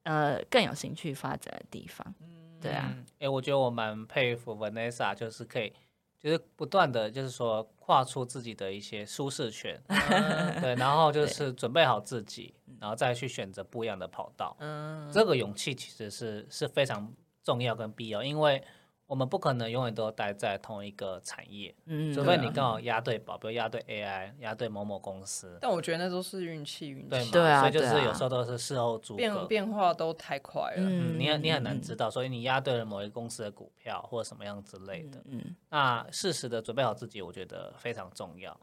[0.05, 2.15] 呃更有兴趣发展的地方。
[2.61, 5.73] 对啊，嗯，哎、我觉得我蛮佩服 Vanessa，就是可以，
[6.21, 9.81] 就是不断的，就是说跨出自己的一些舒适圈，
[10.61, 14.55] 对，然后就是准备好自己，然后再去选择不一样的跑道。
[14.61, 17.11] 嗯，这个勇气其实是是非常
[17.43, 18.63] 重要跟必要，因为
[19.11, 27.31] 我们不可能永远都待在同一个产业，嗯，除非你刚好押对宝，比如押对 AI，押对某某公司，但我觉得那都是运气，运气对嘛？
[27.33, 29.45] 对啊所以就是有时候都是事后诸变葛。
[29.47, 30.83] 变化都太快了。
[30.89, 35.21] 嗯，你很你很嗯难知道，所以你押对了某一个公司的股票或者什么样之类的。
[35.25, 38.57] 嗯，那适时的准备好自己，我觉得非常重要。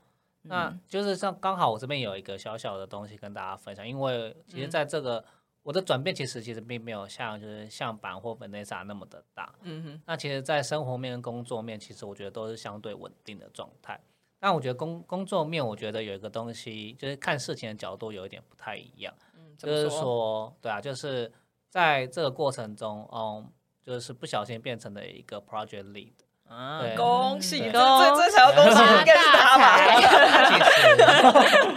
[0.43, 5.21] 那嗯就是像刚好我这边有一个小小的东西跟大家分享，因为其实在这个、
[5.67, 9.53] 我的转变，其实其实并没有像就是像板或 Vanessa 那么的大。
[9.63, 13.99] 嗯哼，那其实，在生活面跟工作面，其实我觉得都是相对稳定的状态。
[14.39, 19.13] 但我觉得工工作面，我觉得有一个东西，就是看事情的角度有一点不太一样。
[19.35, 21.29] 嗯，就是说，对啊，就是
[21.69, 23.45] 在这个过程中，嗯，
[23.85, 26.13] 就是不小心变成了一个 project lead。
[26.47, 29.77] 啊恭喜，对这这这才要恭喜，应该是他吧？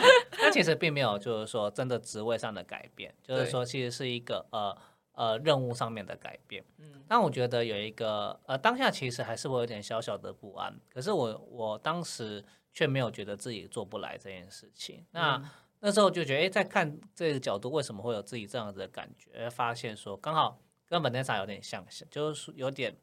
[0.51, 4.77] 那其实，并没有，就是说真的职位上的改变，就是说其实是一个呃
[5.13, 6.65] 呃任务上面的改变。
[6.79, 15.05] 嗯但我觉得有一个呃当下其实还是会有点小小的不安，可是我我当时却没有觉得自己做不来这件事情。
[15.11, 15.49] 那、嗯
[15.83, 19.49] 那时候就觉得，哎，在看这个角度，为什么会有自己这样子的感觉？
[19.49, 22.95] 发现说刚好跟本 a 莎有点像，就是说有点。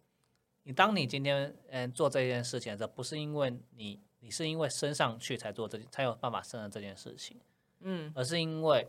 [0.62, 7.40] 你当你今天嗯做这件事情的时候，不是因为你你是因为升上去才做这才有办法胜任这件事情，
[7.80, 8.12] 嗯。
[8.14, 8.86] 而是因为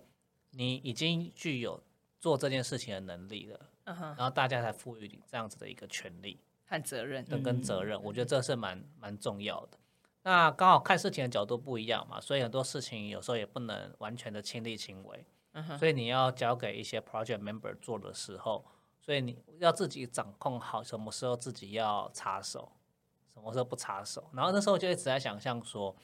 [0.50, 1.80] 你已经具有
[2.18, 9.78] 做这件事情的能力了，嗯哼，然后大家才赋予你这样子的一个权利和责任，跟跟责任，我觉得这是蛮蛮重要的。
[10.22, 18.66] 那刚好看事情的角度不一样嘛，所以很多事情有时候也不能完全的亲力亲为，嗯哼，所以你要交给一些 project member 做的时候，
[19.00, 22.72] 所以你要自己掌控好什么时候自己要插手，
[23.38, 24.28] 什么时候不插手。
[24.32, 25.94] 然后那时候我就一直在想象说，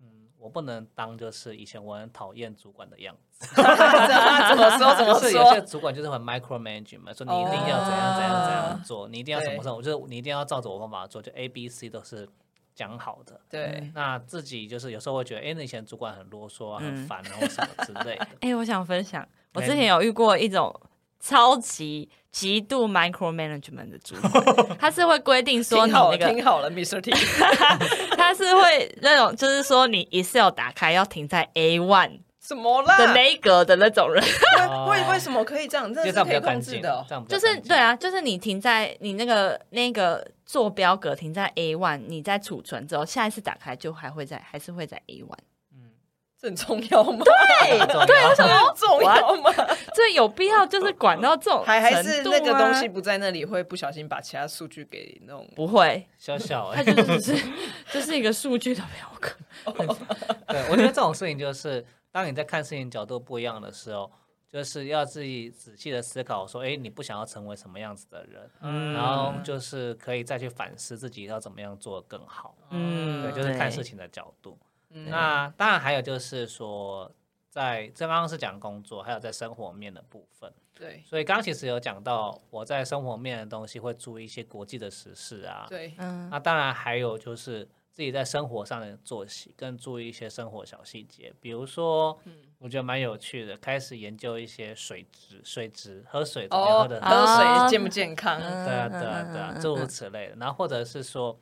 [0.00, 3.64] 嗯，我不能当就是以前我很讨厌主管的样子 怎
[4.56, 5.60] 么说怎么就是有些？
[5.62, 12.28] 主管就是很 micromanage 嘛，说你一定要怎样怎样怎样做，你一定要什么对时候，就是你一定要照着我方法做，就 A B C 都是
[12.74, 13.40] 讲好的。
[13.48, 18.28] 对，那自己就是有时候会觉得，哎、那以前主管很啰嗦啊，很嗯烦啊，或什么之类的。
[18.40, 20.74] 哎、我想分享，我哎之前有遇过一种
[21.22, 27.00] 超级极度 micromanagement 的主管，他是会规定说你 听好了，那个，听好了，Mr.
[27.00, 27.12] T，
[28.16, 32.98] 他是会那种，就是说你 Excel 打开要停在 A one 什么啦？
[32.98, 34.20] 的那一格的那种人，
[34.68, 35.92] 哦为为为什么可以这样？
[35.94, 37.04] 这是可以控制的哦。
[37.08, 45.38] 这样就是对啊，就是你停在你那个那个坐标格停在 A one，你在储存之后，下一次打开就还会在，还是会在 A one。
[46.42, 47.24] 这很重要吗？
[47.24, 49.52] 对对，我想说重要吗？
[49.94, 57.44] 这有必要就是管到这种还还是程度那个东西不在那里，会不小心把其他数据给弄不会，小小、它欸，就只是
[57.92, 59.30] 就是一个数据的表格。
[60.48, 64.10] 对我觉得这种事情就是，当你在看事情角度不一样的时候，
[64.50, 72.56] 就是要自己仔细的思考，说，哎，你不想要成为什么样子的人，嗯然后就是可以再去反思自己要怎么样做更好。
[72.70, 74.58] 嗯对，就是看事情的角度。
[74.92, 77.10] 嗯那当然还有就是说，
[77.48, 80.52] 在这刚刚是讲工作，还有在生活面的部分。
[80.74, 85.66] 对所以刚刚其实有讲到，我在生活面的东西会注意一些国际的时事啊。
[85.68, 92.18] 对，嗯那当然还有就是自己在生活上的作息，更注意一些生活小细节，比如说，
[92.58, 98.40] 我觉得蛮有趣的，开始研究一些水质、水质喝水怎么样哦喝的，喝啊水健不健康？
[98.40, 100.36] 嗯对啊，对啊，对啊嗯，诸如此类的。
[100.36, 101.38] 然后或者是说，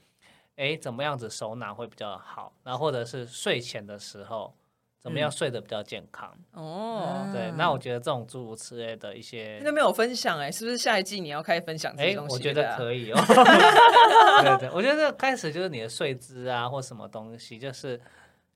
[0.57, 2.53] 哎，怎么样子手拿会比较好？
[2.65, 4.55] 然后或者是睡前的时候，
[4.99, 6.37] 怎么样睡得比较健康？
[6.53, 12.35] 哦，对，嗯那我觉得这种诸如此类的一些你都没有分享哎，是不是下一季你要开始分享这哎些，东西？
[12.35, 13.19] 我觉得可以哦。
[14.43, 17.99] 对对，我觉得开始就是你的睡姿啊，或什么东西，就是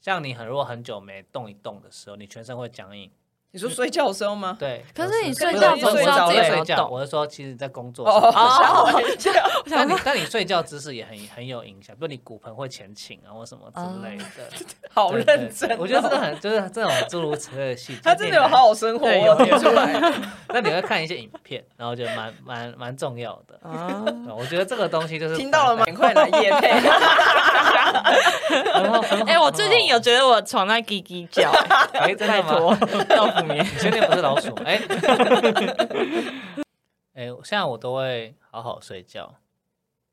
[0.01, 3.11] 像你很如果很久没动一动的时候，你全身会僵硬。
[3.55, 4.57] 你说睡觉的时候吗？
[4.59, 8.49] 对，可是你睡觉不是不是不知道自己睡觉，我是说，其实你在工作哦，的时候
[9.17, 9.63] 吓我。
[9.71, 14.25] 但你 但你睡觉姿势也很很有影响，比如你骨盆会前倾啊，或什么之类的。
[14.93, 15.77] 好认真哦。
[15.79, 20.13] 我觉得这个很就是这种诸如此类的细节，他真的有好好生活，对我有听出来。
[20.49, 23.57] 那你会看一些影片，然后就蛮蛮蛮重要的。
[23.69, 24.03] 啊，
[24.37, 25.85] 我觉得这个东西就是听到了吗？？
[25.87, 26.71] 赶快来夜配。
[28.75, 31.53] 然后哎，我最近有觉得我床在叽叽叫，
[31.93, 32.77] 哎，真拜的吗？
[33.47, 33.65] 托，豆腐棉。
[33.65, 34.55] 你确定不是老鼠？
[34.65, 34.77] 哎，
[37.15, 39.35] 哎，现在我都会好好睡觉。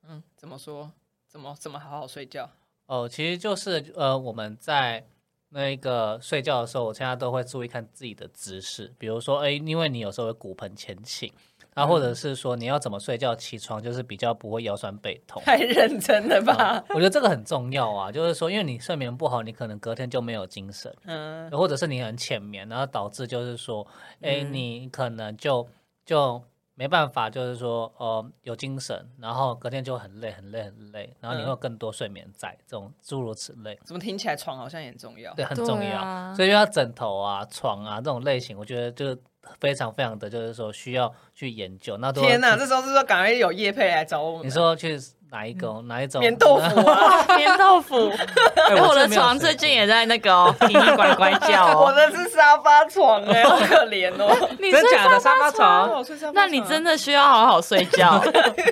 [0.08, 0.92] 嗯，怎么说？
[1.28, 2.50] 怎么怎么好好睡觉？
[2.88, 5.06] 哦，其实就是呃，我们在
[5.50, 11.32] 那个睡觉的时候，我现在都会注意看自己的姿势，比如说，哎，因为你有时候会骨盆前倾，
[11.74, 15.42] 然后或者是说你要怎么睡觉起床，就是比较不会腰酸背痛。
[15.44, 16.84] 太认真了吧？
[16.90, 23.88] 我觉得这个很重要啊，就是说，因为你睡眠不好，你可能隔天就没有精神，嗯，或者是你很浅眠，然后导致就是说，
[24.22, 25.68] 哎、嗯你可能就
[26.06, 26.42] 就
[26.76, 35.34] 没办法，就是说，呃，有精神，然后隔天就很累、很累、很累，然后你会有更多睡眠在，这种诸如此类，怎么听起来床好像也很重要？
[35.36, 36.02] 对，很重要。
[36.02, 39.18] 啊所以就要枕头啊、床啊这种类型，我觉得就是
[39.60, 41.98] 非常非常的，就是说需要去研究。
[41.98, 44.48] 那都天哪，哪，这时候是说赶快有叶配来找我们。
[44.48, 45.00] 你说去
[45.32, 47.26] 哪一个、哪一种棉豆腐啊？
[47.38, 48.10] 棉豆腐，
[48.68, 51.94] 哎哎，我的床最近也在那个哦叽叽呱呱叫我哦。
[51.96, 54.36] 的是沙发床哎，好可怜哦。
[54.60, 55.48] 你真假的沙发
[55.88, 56.32] 哦床？
[56.36, 58.22] 那你真的需要好好睡觉。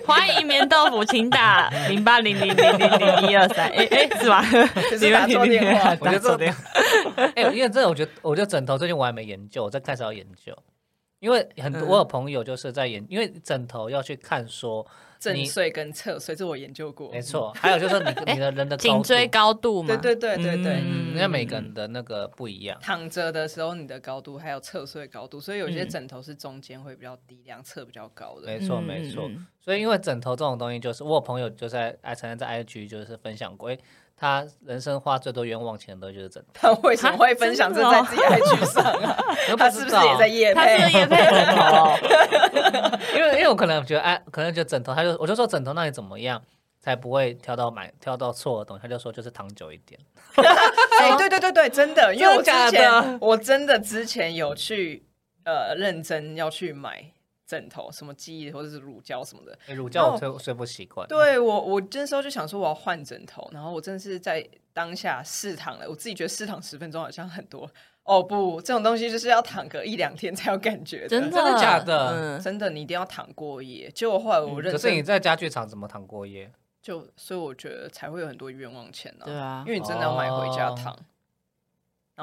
[0.05, 3.67] 欢迎棉豆腐，请打零八零零零零零一二三。
[3.69, 4.43] 哎哎，是吧？
[4.89, 5.95] 只是打错电话。
[5.95, 6.53] 打错电
[7.35, 10.53] 哎、因为这我觉得，我觉得枕头最近我还没研究，我在开始要研究。
[11.19, 14.85] 因为很多、嗯我有朋友就是在研，因为枕头要去看说，
[15.19, 17.11] 正睡跟侧睡，这我研究过。
[17.11, 19.97] 没错，还有就是你 哎你的人的颈椎，高度嘛。
[19.97, 20.73] 对对对对对。
[20.81, 22.77] 嗯，因为每个人的那个不一样。
[22.81, 28.47] 躺着的时候，你的高度还有侧睡高度，所以有些嗯枕头是中间会比较低，两侧比较高的。
[28.47, 29.29] 没错嗯没错，
[29.59, 33.77] 所以因为枕头这种东西，就是我有朋友就在哎，曾经在 IG 就是分享过，哎、
[34.19, 39.17] 他人生花最多冤枉钱的就是枕头， 他为什么会分享这在自己 IG 上啊？
[39.57, 41.15] 他是不是也在夜他是不是配？
[43.17, 46.41] 因为因为我可能觉得哎，可能觉得枕头，他就我就说枕头那你怎么样
[46.81, 49.99] 才不会挑到买挑到错的东西，他就说就是躺久一点。
[50.35, 55.03] 哎，对对对对，真的，因为我之前的我真的之前有去
[55.45, 57.03] 呃认真要去买
[57.49, 59.57] 枕头，什么记忆或者是乳胶什么的。
[59.65, 67.67] 哎乳胶我睡睡不习惯，对我，我那时候就想说我要换枕头，然后我真的是在当下试躺了，我自己觉得试躺十分钟好像很多。
[68.03, 73.89] 哦不，这种东西就是要躺个一两天才有感觉的，真的真的假的嗯，真的你一定要躺过夜。
[73.95, 76.51] 结果后来我认可是你在家具厂怎么躺过夜？
[76.83, 80.95] 就，所以我觉得才会有很多冤枉钱呢、对啊因为你真的要买回家哦躺。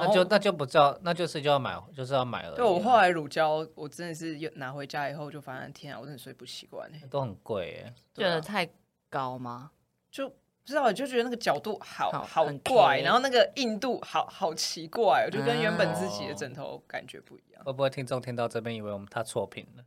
[0.00, 2.52] 那就那就不叫，那就是就要买，就是要买而已。
[2.52, 7.94] 啊对我后来乳胶，我真的是又拿回家以后就发现，天啊，我真的睡不习惯哎，都很贵耶。
[8.14, 8.68] 觉得太
[9.08, 9.70] 高吗？
[10.10, 10.32] 就
[10.66, 17.62] 不知道，我就觉得那个角度好好好怪，然后那个硬度好好奇怪，我就跟原本自哦己的枕头感觉不一样。
[17.64, 19.84] 会不会听众听到这边以为我们他错评了？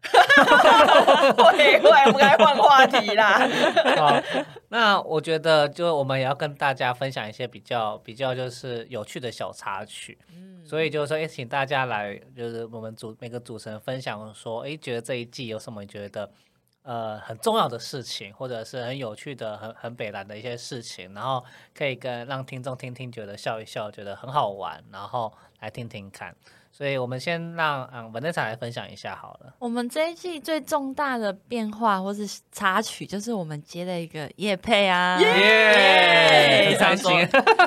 [1.33, 3.45] 会会，我们该换话题啦。
[3.97, 4.21] 好，
[4.69, 10.17] 那我觉得就我们也要跟大家分享一些比较比较就是有趣的小插曲。
[10.65, 16.29] 所以就是说，哎，请大家来，就是我们主每个主持人分享说，哎，觉得这一季有什么觉得
[16.89, 21.45] 呃很重要的事情，或者是很有趣的、很很北蓝的一些事情，然后
[21.77, 26.35] 可以跟让听众听听，觉得笑一笑，觉得很好玩，然后来听听看。
[26.71, 29.53] 所以我们先让嗯文内彩来分享一下好了。
[29.59, 36.95] 我们这一季最重大的变化或是插曲，就是我们接了一个叶配啊，耶非常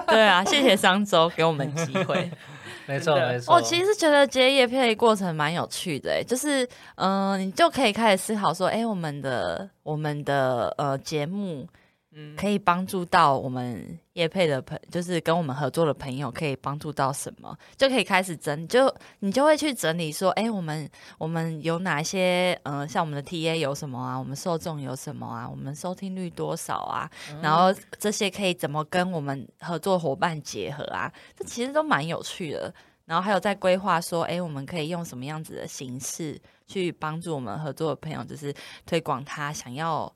[0.07, 2.31] 对啊，谢谢商周给我们机会。
[2.87, 3.55] 没错没错。
[3.55, 6.65] 我其实觉得接叶片的过程蛮有趣的、欸，就是
[6.97, 11.67] 嗯、呃你就可以开始思考说，哎、我们的我们的呃节目
[12.15, 20.89] 嗯，可以帮助到我们业配的朋，就是跟我们合作的朋友，可以帮助到什么，就可以开始整，就你就会去整理说，哎、我们
[21.19, 27.11] 我们有哪些，呃，像我们的 TA 有什么啊，我们受众有什么啊，我们收听率多少啊，
[27.41, 32.73] 然后这些可以怎么跟我们合作伙伴结合啊，这其实都蛮有趣的。
[33.05, 38.55] 然后还有在规划说，哎，我们可以用什么样子的形式去帮助我们合作的朋友，就是
[38.87, 40.11] 推广他想要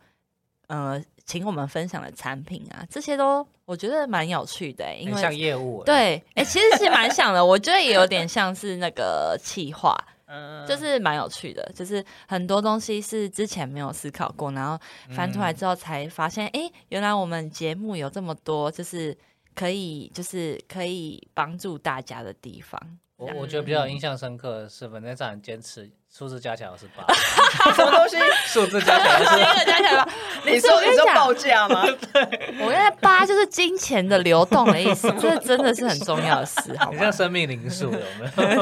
[0.69, 9.95] 呃请我们分享的产品啊，这些都我觉得蛮有趣的、欸因为像为业务，，对，哎，其实是蛮像的，我觉得也有点像是那个企划，
[10.27, 14.79] 嗯就是蛮有趣的，就是很多东西是之前没有思考过，然后
[15.11, 19.17] 翻出来之后才发现，哎、原来我们节目有这么多，就是
[19.55, 22.81] 可以，就是可以帮助大家的地方。
[23.17, 27.05] 我我觉得比较印象深刻的是，本在很坚持数字加起来是八，
[27.75, 28.17] 什么东西？
[28.47, 30.09] 数字加起来是一个加起来吧。
[30.47, 31.83] 你说你说报价吗？
[32.59, 37.13] 我觉得八就是金钱的流动的意思， 这真的是很重要的事，好吗你像？
[37.13, 38.55] 生命灵数，有没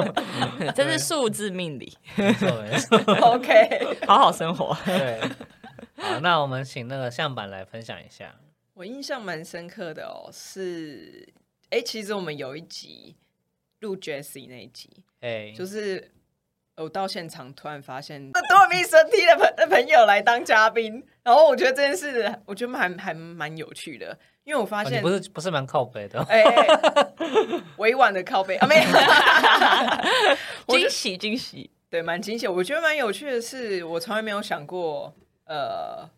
[0.66, 0.72] 有？
[0.72, 4.76] 这是数字命理，没错没错，OK，好好生活。
[4.84, 5.20] 对。
[5.96, 8.34] 好，那我们请那个向板来分享一下。
[8.74, 11.32] 我印象蛮深刻的哦，是
[11.70, 13.14] 哎、其实我们有一集
[13.78, 14.90] 录 Jessie 那一集，
[15.20, 16.10] 哎，就是
[16.76, 26.42] 我到现场突然发现多米神 T 的朋的朋友来当嘉宾，然后我觉得这件事我觉得还还蛮有趣的，因为我发现哦不是不是蛮靠背的哦， 哎、
[27.76, 28.90] 委婉的靠背啊，没有，
[30.78, 32.48] 惊喜惊喜，对，蛮惊喜。
[32.48, 35.14] 我觉得蛮有趣的是，我从来没有想过，
[35.46, 36.10] 呃，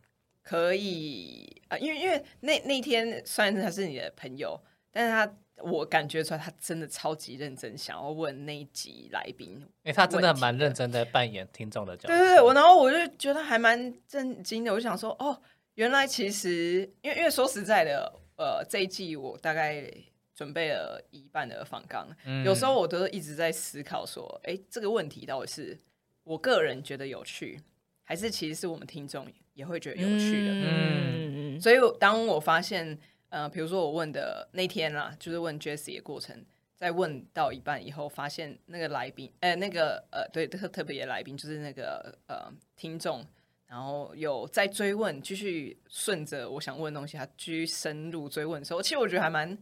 [0.42, 4.58] 可以啊、呃因为因为那那天虽然他是你的朋友，
[4.90, 9.52] 但是他我感觉出来他真的超级认真，想要问那一集来宾。
[9.52, 12.08] 因为他真的蛮认真的扮演听众的角色。
[12.08, 15.40] 对对对，我然后我就觉得还蛮震惊的，我就想说，哦，
[15.74, 19.90] 原来其实因为因为说实在的，呃，这一季我大概
[20.34, 25.78] 准备了一半的访纲，嗯有时候我都一直在思考说，哎，这个问题到底是
[26.24, 27.58] 我个人觉得有趣，
[28.02, 30.52] 还是其实是我们听众也会觉得有趣的？
[30.52, 32.98] 嗯嗯所以我当我发现，
[33.28, 36.44] 呃，比如说我问的那天啦，就是问 Jessie 的过程，
[36.76, 43.26] 在问到一半以后，发现那个来宾，呃，那个呃，对特特别来宾就是那个呃听众，
[43.66, 49.56] 然后有在追问，继续顺着我想问的东西，他继续深入追问的时候，其实我觉得还蛮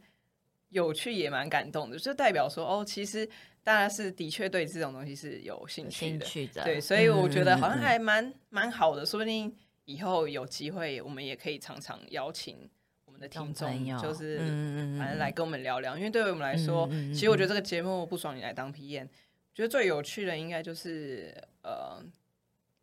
[0.69, 3.27] 有趣，也蛮感动的，就代表说，哦，其实
[3.63, 7.79] 大家是的确对这种东西是有兴趣的，兴趣的，对，所以我觉得好像嗯。
[7.79, 12.69] 嗯嗯还蛮蛮好的，说不定以后有机会，我们也可以常常邀请我
[13.15, 14.39] 们的听众，就是
[14.99, 19.09] 反正来跟我们聊聊，因为对于我们来说，其实我觉得这个节目不爽你来当 P N，
[19.55, 22.03] 觉得最有趣的应该就是呃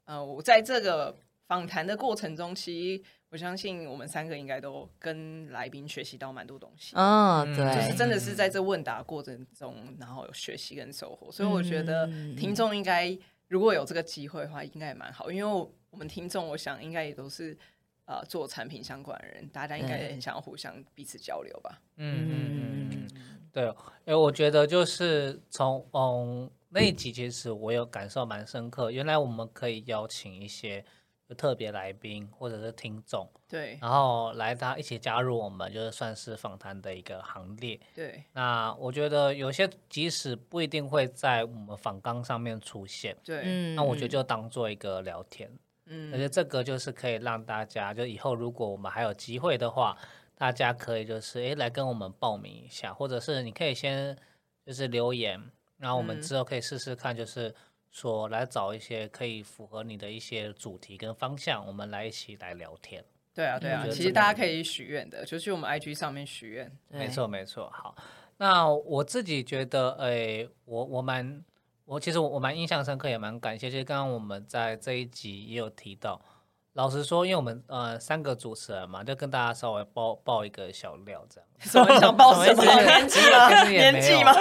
[0.06, 1.16] 呃，我在这个
[1.48, 6.96] 访谈的过程中，其实我相信我们三个应该都跟来宾学习到蛮多东西。
[6.96, 12.36] 嗯，嗯对，就是真的是在这问答过程中，然后有学习跟收获，所以我觉得嗯。
[12.36, 13.18] 听众应该
[13.48, 17.58] 如果有这个机会的话，应该也蛮好，因为我我们听众，我想应该也都是
[18.12, 21.82] 呃做产品相关的人，大家应该也很想要互相彼此交流吧。
[21.96, 23.08] 嗯嗯嗯嗯
[23.54, 23.64] 对，
[24.06, 28.92] 因为我觉得就是从嗯那一集，其实我有感受蛮深刻。
[28.92, 30.84] 原来我们可以邀请一些
[31.38, 37.80] 特别来宾或者是听众，对然后来他一起加入我们，就是算是访谈的一个行列。
[37.96, 45.50] 对那我觉得有些即使不一定会在我们访纲上面出现，对，嗯那我觉得就当做一个聊天。
[46.12, 49.98] 而嗯且这个就是可以让大家，就以后如果我们还有机会的话，
[50.36, 54.18] 大家可以就是诶来跟我们报名一下，或者是你可以先
[54.66, 55.40] 就是留言，
[55.78, 57.54] 然后我们嗯之后可以试试看，就是
[57.92, 63.04] 说来找一些可以符合你的一些主题跟方向，我们来一起来聊天。
[63.34, 66.72] 对啊对啊其实大家可以许愿的，就去我们 IG 上面许愿。
[66.90, 67.70] 没错，没错。
[67.70, 67.96] 好，
[68.38, 71.44] 那我自己觉得，诶，我我蛮，
[71.92, 73.70] 我其实我我蛮印象深刻，也蛮感谢。
[73.70, 76.22] 其实刚刚我们在这一集也有提到，
[76.72, 81.50] 老实说，因为我们呃三个主持人嘛，就跟大家稍微爆爆一个小料这样。
[81.70, 83.64] 什么想报什么 年纪吗？
[83.66, 84.34] 年纪吗？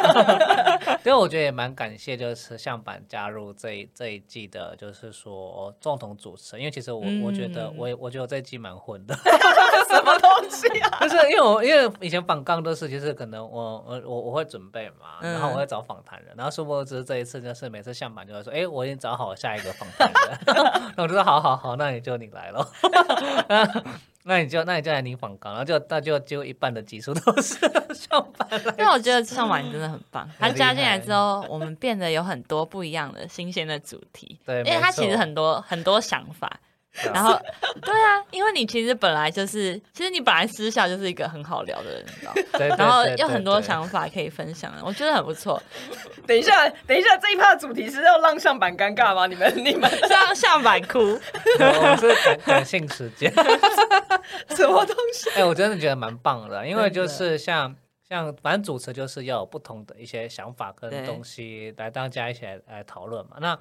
[1.04, 9.14] 对，我觉得也蛮感谢，就是向板加入这一这一季的，就是说共同主持人，因为其实我、我觉得嗯我也我觉得我这一季蛮混的。
[9.14, 10.98] 什么东西啊？
[11.00, 20.38] 就是因为我因为以前访刚都是，就是可能我我我我会准备嘛，嗯然后我会找访谈人，然后殊不知这一次就是每次向板就会说，哎，我已经找好下一个访谈人，
[20.96, 22.66] 那我就说好好好，那你就你来咯。
[24.24, 27.54] 那那你就那你就来领广告，然后就那就就一半的集数都是
[27.94, 34.38] 上班来因为我觉得上晚真的很棒， 他加进来之后，我们变得有很多不一样的新鲜的主题。
[34.44, 36.60] 对，因为他其实很多很多想法，
[37.12, 37.40] 然后
[37.82, 45.62] 对啊，因为你其实本来就是，其实你本来私下就是一个很好聊的人，你知道吗，对，对然后有很多想法可以分享，我觉得很不错。
[46.26, 49.26] 等一下，等一下，这一趴的主题是要让上板尴尬吗？
[49.26, 50.98] 你们你们像像百哭，
[51.58, 53.32] 我是感感性时间。
[54.50, 55.30] 什么东西？
[55.36, 57.74] 哎、我真的觉得蛮棒的，因为就是像
[58.08, 63.36] 像反正主持就是要有不同的一些想法跟对东西来大家一起来来讨论嘛。
[63.40, 63.58] 那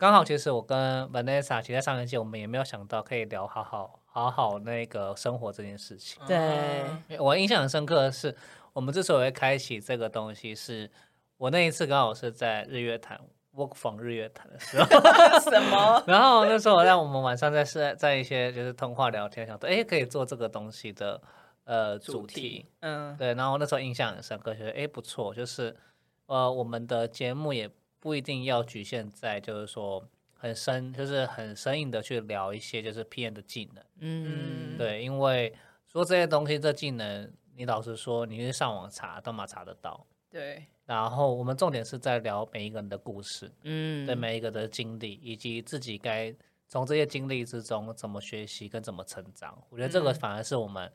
[0.00, 6.18] 刚好其实我跟 Vanessa 其实在上一季我们也没有想到可以聊好好好好那个生活这件事情。
[6.26, 8.34] 对，我印象很深刻的是，
[8.72, 10.90] 我们之所以会开启这个东西是，
[11.36, 13.20] 我那一次刚好是在日月潭
[13.54, 14.86] work from 日月潭的时候。
[15.50, 16.02] 什么？
[16.06, 21.20] 然后那时候让我们晚上在是在一些就是通话聊天，想说哎可以做这个东西的
[21.64, 25.76] 呃主题，嗯，对，然后那时候印象很深刻，觉得哎不错，就是
[26.24, 27.70] 呃，我们的节目也
[28.00, 33.84] 不一定要局限在就是说很深，就是很生硬的去聊一些就是 PM 的技能。
[33.98, 35.54] 嗯，对，因为
[35.86, 40.06] 说这些东西，这技能，你老实说，你去上网查，都嘛查得到。
[40.30, 46.34] 对，然后我们重点是在聊每一个人的故事，嗯，对每一个的经历，以及自己该
[46.68, 49.60] 从这些经历之中怎么学习跟怎么成长。
[49.68, 50.90] 我觉得这个嗯反而是我们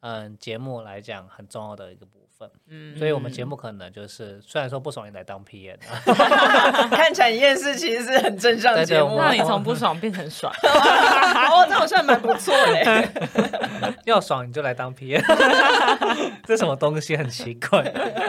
[0.00, 2.25] 嗯节目来讲很重要的一个部分。
[2.68, 10.52] 嗯，所以我们节目可能就是虽然说不爽也来当 PM 啊， 看起来一件事其实是很正向的节目，对对让你从不爽变成爽。
[10.62, 13.94] 哦，这好像蛮不错的。
[14.04, 15.22] 要爽你就来当 P N，
[16.44, 17.82] 这什么东西很奇怪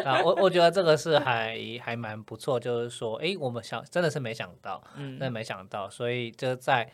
[0.05, 0.21] 啊！
[0.23, 6.89] 我我觉得这个是还还蛮不错，就是说，哎，我们想真的是没想到，嗯真的没想到，所以就在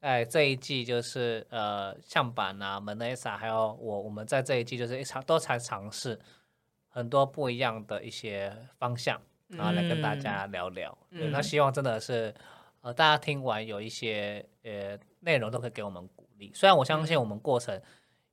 [0.00, 6.18] 哎这一季就是呃象板啊、门内萨还有我，我们在这一季就是一尝都才尝试
[6.94, 10.96] 很多不一样的一些方向，然后来跟大家聊聊。
[11.10, 12.32] 对那嗯希望真的是
[12.82, 17.80] 呃大家听完有一些呃内容都可以给我们鼓励，虽然我相信我们过程。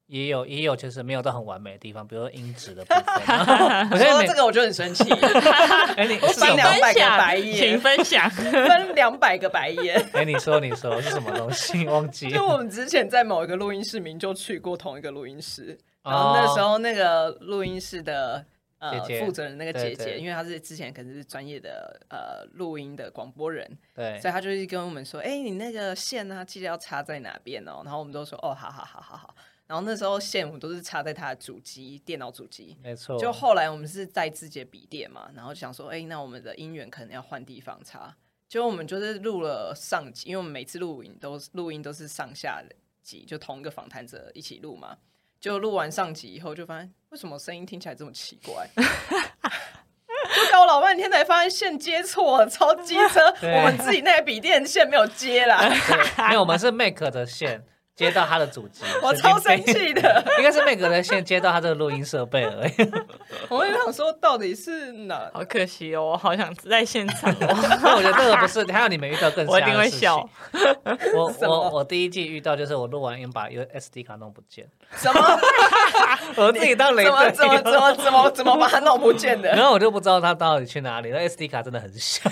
[0.07, 3.03] 也有也有，就是没有到很完美的地方，比如说音质的部分。
[3.91, 5.09] 我觉得每说到这个我就很生气，
[5.95, 8.29] 哎，你我是什么翻两百个白眼请，分享。
[8.29, 10.05] 分两百个白眼。
[10.11, 11.85] 哎，你说你说是什么东西？
[11.87, 18.45] 忘记就我们之前在某一个录音室，明就去过同一个录音室，然哦后那时候那个录音室的
[18.79, 27.81] 呃姐姐负责人那个姐姐，对对因为她是之前可能是专业的呃录音的广播人，对所以她就是跟我们说，哎、你那个线呢、记得要插在哪边哦。
[27.83, 29.35] 然后我们都说，哦，好好好好好。
[29.67, 32.75] 然后那时候线我们都是插在她的主机，电脑主机。
[32.81, 38.13] 没错，就后来我们是带自己的笔电嘛，然后想说，哎、那我们的音源可能要换地方插。
[38.49, 42.61] 结果我们就是录了上集，因为我们每次录音都录音都是上下
[43.01, 44.97] 集，就同一个访谈者一起录嘛。
[45.41, 48.69] 就录完上集以后，就发现为什么声音听起来这么奇怪？
[48.77, 53.19] 就搞老半天才发现线接错了，超机车。
[53.41, 55.77] 我们自己那个笔电线没有接啦，对，
[56.29, 57.63] 没有，我们是 Make 的线
[58.01, 60.23] 接到他的主机， 我超生气的。
[60.39, 62.71] 应该是每个人先接到他这个录音设备而已。
[63.47, 65.29] 我就想说，到底是哪？
[65.33, 67.79] 好可惜哦，我好想在现场哦。
[67.83, 70.27] 那我觉得这个不是，还有你们遇到更我一定会笑。
[71.13, 75.39] 我我我第一季遇到就是我录完音把 U S D 卡弄不见，什么？
[76.37, 79.49] 我自己当雷怎么队怎么怎么怎么怎么把它弄不见的？
[79.49, 81.09] 然后我就不知道他到底去哪里。
[81.11, 82.29] 那 SD 卡真的很小，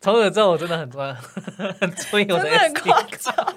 [0.00, 1.14] 从此之后我真的很专
[1.80, 3.52] 很注意我的真的很 SD 夸卡。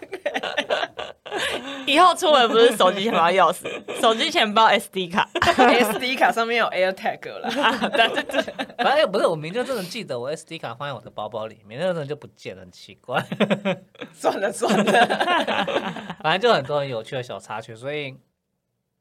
[1.85, 1.95] 张。
[1.95, 5.29] 以后出门不是手机钱包、钥匙，手机钱包、SD 卡。
[5.35, 7.49] SD 卡上面有 AirTag 了，
[7.91, 13.23] 对对对，反正不是，我明就真的记得我 SD 卡放在我的包包里面，那个人就不见了，很奇怪。
[14.13, 18.15] 算 了算了，反正就很多很有趣的小插曲，所以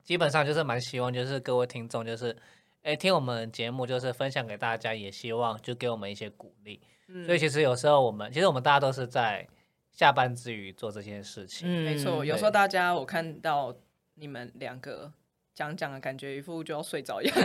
[0.03, 2.37] 基本上就是蛮希望就是各位听众就是。
[2.85, 6.79] 哎，听我们节目就是分享给大家，也希望就给我们一些鼓励。
[7.09, 9.49] 嗯所以其实有时候我们，其实我们大家都是在
[9.95, 11.67] 下班之余做这件事情。
[11.67, 13.75] 嗯没错，有时候大家我看到
[14.17, 15.11] 你们两个
[15.55, 17.35] 讲讲的感觉一副就要睡着一样，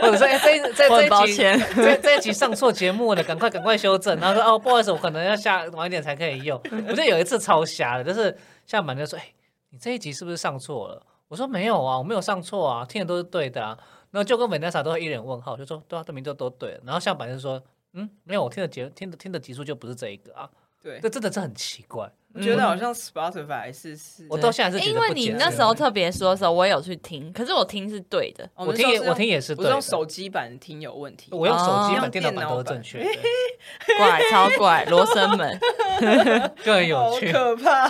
[0.00, 4.18] 或者说，哎，这这我这一集很抱歉，这这一集上错节目了，赶快赶快修正。
[4.18, 6.58] 然后说，哦，不好意思，我可能要下晚一点才可以用。
[6.88, 9.26] 我记得有一次超瞎的，就是下班就说，哎，
[9.70, 11.02] 你这一集是不是上错了？
[11.28, 13.78] 我说没有啊，我没有上错啊，听的都是对的啊。
[14.10, 16.80] 然后就跟美娜莎都会一脸问号，就说对啊，这名字都对了。
[16.84, 17.62] 然后下班就说，
[17.94, 20.48] 嗯，没有，我听的节听的听的集数就不是这一个啊。
[20.82, 28.46] 对，这真的是很奇怪，我觉得好像 Spotify 是是，我到现在是觉因得不解释为你那时候特别说的时候，我有去听，可是我听是对的。
[28.54, 33.08] 我我听我听也是我用，手机版听有问题，我用手机哦版、电脑版都正确的，
[33.96, 35.58] 怪，超怪，罗生门。
[36.62, 37.32] 就很有好趣。
[37.32, 37.88] 可怕。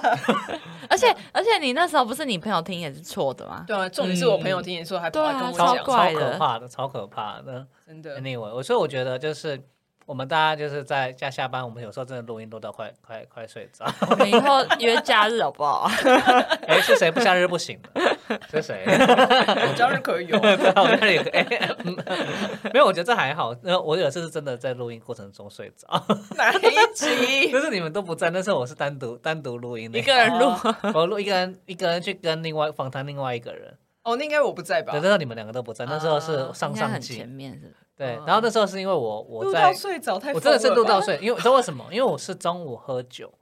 [0.88, 3.64] 而且而且你那时候不是你朋友听也是错的吗？
[3.66, 7.66] 对啊，重点是我朋友听你说还跑来跟我超讲，超怪的可怕的，超可怕的。
[7.84, 9.60] 真的 Anyway，我所以我觉得就是
[10.06, 13.86] 我们大家就是在家下班，我们有时候真的录音录到快快快睡着。
[14.10, 15.90] 我们以后约假日好不好？
[16.68, 18.40] 哎，是谁不假日不行的？
[18.50, 18.84] 是谁？
[18.86, 21.46] 我假日可以有， 我那里有个哎，
[21.84, 21.96] 嗯
[22.72, 23.54] 没有，我觉得这还好。
[23.62, 25.86] 那我有一次是真的在录音过程中睡着，
[26.36, 26.60] 哪一
[26.94, 27.50] 集？
[27.52, 30.52] 就是你们都不在，那时候我是单独单独录音的，一个人录，
[30.94, 33.76] 我录一个人一个人去跟另外访谈另外一个人。
[34.02, 35.00] 哦，那应该我不在吧对，？
[35.00, 37.28] 那时候你们两个都不在，那时候是啊上上季应该很前。
[37.28, 41.84] 面是是对嗯，然后那时候是因为我我在睡着太我真的是录到睡，因为你知道为什么？
[41.90, 43.32] 因为我是中午喝酒，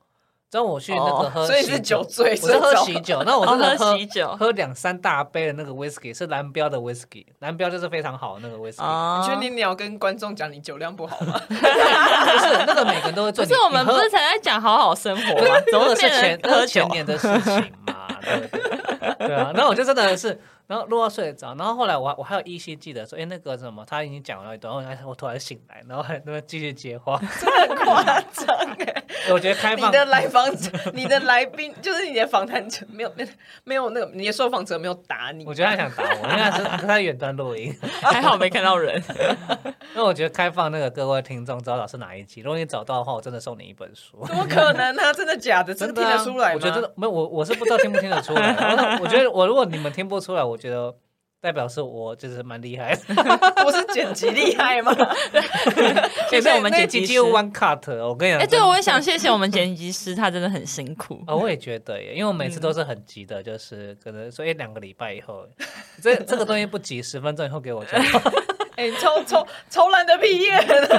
[0.50, 11.40] 中午去那个哦喝喜酒，所以是酒醉我是喝喜酒，那我真的喝喜酒喝两三大杯的那个 whisky 是蓝标的 whisky，蓝标就是非常好的那个 whisky，哦你确定你要跟观众讲你酒量不好吗？
[11.48, 13.46] 不是那个每个人都会醉。
[13.46, 15.60] 不是我们不是才在讲好好生活吗？
[15.70, 16.88] 怎那个是前喝酒前？
[16.90, 19.28] 年的事情嘛，对不对？
[19.28, 28.48] 对啊，那我就真的是然后录到睡着，然后后来我我还有依稀记得说，哎，那个什么，他已经讲了一段，然后我突然醒来，然后还那边继续接话，真的很夸张
[28.78, 29.04] 哎！
[29.30, 33.28] 我觉得开放你的来访者，你的来宾，就是你的访谈者，没有没有
[33.64, 39.02] 没有那个你的受访者没有打你，我觉得他想打我，因为他是他远端录音， 还好没看到人。
[39.94, 44.24] 因为我觉得开放那个各位听众找找是哪一集，如果你找到的话，我真的送你一本书。
[44.26, 45.12] 怎么可能呢？
[45.12, 45.74] 真的假的？
[45.74, 46.54] 真的听得出来吗？
[46.54, 48.56] 我觉得没有，我我是不知道听不听得出来。
[48.98, 50.94] 我我觉得我如果你们听不出来，我觉得
[51.40, 53.02] 代表是我就是蛮厉害的。
[53.66, 54.94] 我是剪辑厉害吗？
[56.30, 58.40] 谢谢我们剪辑师 one cut，我跟你讲。
[58.40, 61.22] 哎，对，我也想谢谢我们剪辑师，他真的很辛苦。
[61.26, 65.46] 啊，我也觉得耶，因为我每次都是很急的，就是可能说一两个礼拜以后，
[66.00, 68.32] 这这个东西不急，十分钟以后给我就好。
[68.76, 70.50] 哎，抽抽抽烂的毕业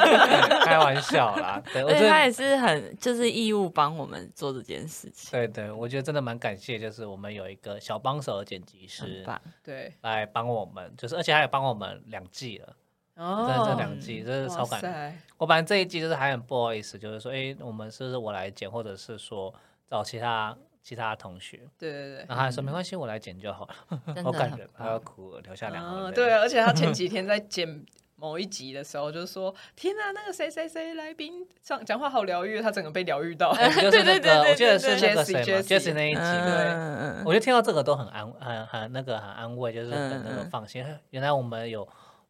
[0.63, 1.61] 开玩笑啦。
[1.74, 5.32] 对，我觉得他也是很就是义务帮我们做这件事情。
[5.32, 9.26] 对对，我觉得真的蛮感谢，就是我们有一个小帮手的剪辑师，
[9.63, 12.76] 对，来帮我们，就是而且还有帮我们两季了。
[13.15, 15.15] 哦，真的这两季真是超感。
[15.38, 19.53] 我本来这一季就是还很不好意思，就是说，哎，我们是不是我来剪，或者是说
[19.88, 21.61] 找其他其他同学？
[21.79, 22.25] 对对对。
[22.27, 23.75] 然后他说没关系，我来剪就好了。
[24.23, 26.13] 好感人，他要哭了，留下两行泪。
[26.13, 27.84] 对，而且他前几天在剪
[28.17, 33.51] 某一集的时候，就说：“天哪，那个谁谁谁来宾讲讲话好疗愈，他整个被疗愈到。
[33.55, 36.19] ”对对对，我记得是那个谁嘛，Jesse 那一集。
[36.19, 40.86] 对，我觉得听到这个都很安，很很那个很安慰，就是很那个放心。
[41.09, 41.88] 原来我们有。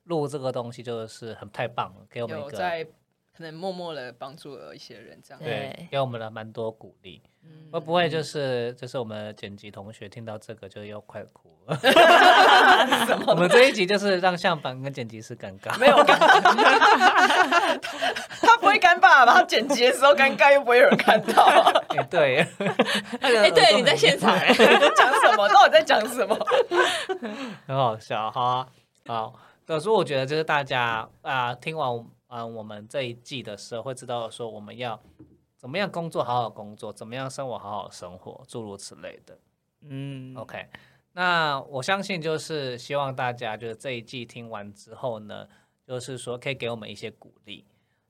[0.07, 2.85] 录这个东西就是很太棒了，给我们一个在
[3.35, 7.21] 可能默默的帮助了一些人，这样对，给我们了蛮多鼓励。
[7.71, 11.77] 会不会就是就是我们剪辑同学听到这个就又快哭了？
[13.27, 17.79] 我们这一集就是让相板跟剪辑师尴尬，没有尴尬，
[18.39, 19.33] 他不会尴尬吧？
[19.33, 21.43] 他剪辑的时候尴尬又不会有人看到。
[21.97, 22.47] 哎，对，
[23.19, 24.53] 哎，对，你在现场 在
[24.95, 25.49] 讲什么？
[25.49, 26.37] 到底在讲什么？
[27.67, 28.65] 很好笑，哈
[29.07, 29.33] 啊，好。
[29.65, 31.89] 可是我觉得，就是大家啊，听完
[32.33, 34.99] 啊我们这一季的时候，会知道说我们要
[35.55, 39.37] 怎么样工作，好好工作；怎么样生活，好好生活，诸如此类的。
[39.81, 40.67] 嗯，OK。
[41.11, 45.47] 那我相信，就是希望大家就是这一季听完之后呢，
[45.85, 47.63] 就是说可以给我们一些鼓励。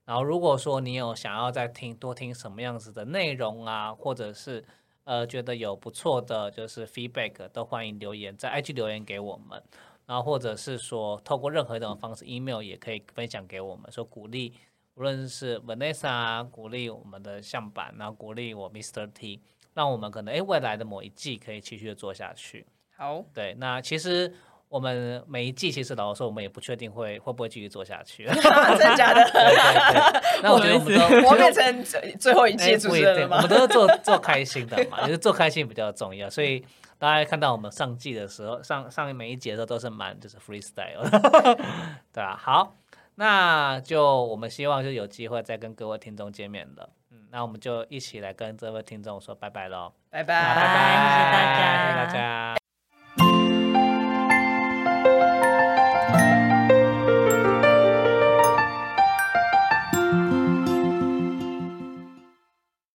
[0.05, 4.63] 然后，如果说你有想要再听多听什么样子的内容啊，或者是
[5.03, 9.61] 呃觉得有不错的就是 feedback，都欢迎留言在 IG 留言给我们。
[10.05, 14.51] 然后或者是说，透过任何一种方式，email 也可以分享给我们，说鼓励，
[14.95, 19.39] 无论是 Vanessa 鼓励我们的相板，然后鼓励我 Mr T，
[19.73, 22.65] 让我们可能诶未来的某一季可以继续的做下去。
[22.97, 24.31] 好，对，那其实
[24.67, 28.25] 我们每一季其实老实说，我们也不确定会会不会继续做下去。
[28.27, 30.21] 真的假的？
[30.43, 33.37] 那我觉得我们都我变成最最后一季主持人了吗？
[33.37, 36.61] 我们都是做做开心的嘛，就是做开心比较重要，所以。
[37.03, 41.03] 大家看到我们上季的时候，上上每一节的时候都是蛮就是 freestyle，
[42.13, 42.77] 对啊，好，
[43.15, 46.89] 那就我们希望就有机会再跟各位听众见面了。
[47.11, 52.62] 嗯，那我们就一起来跟这位听众说拜拜喽，拜拜，拜拜，谢谢大家，谢谢大家。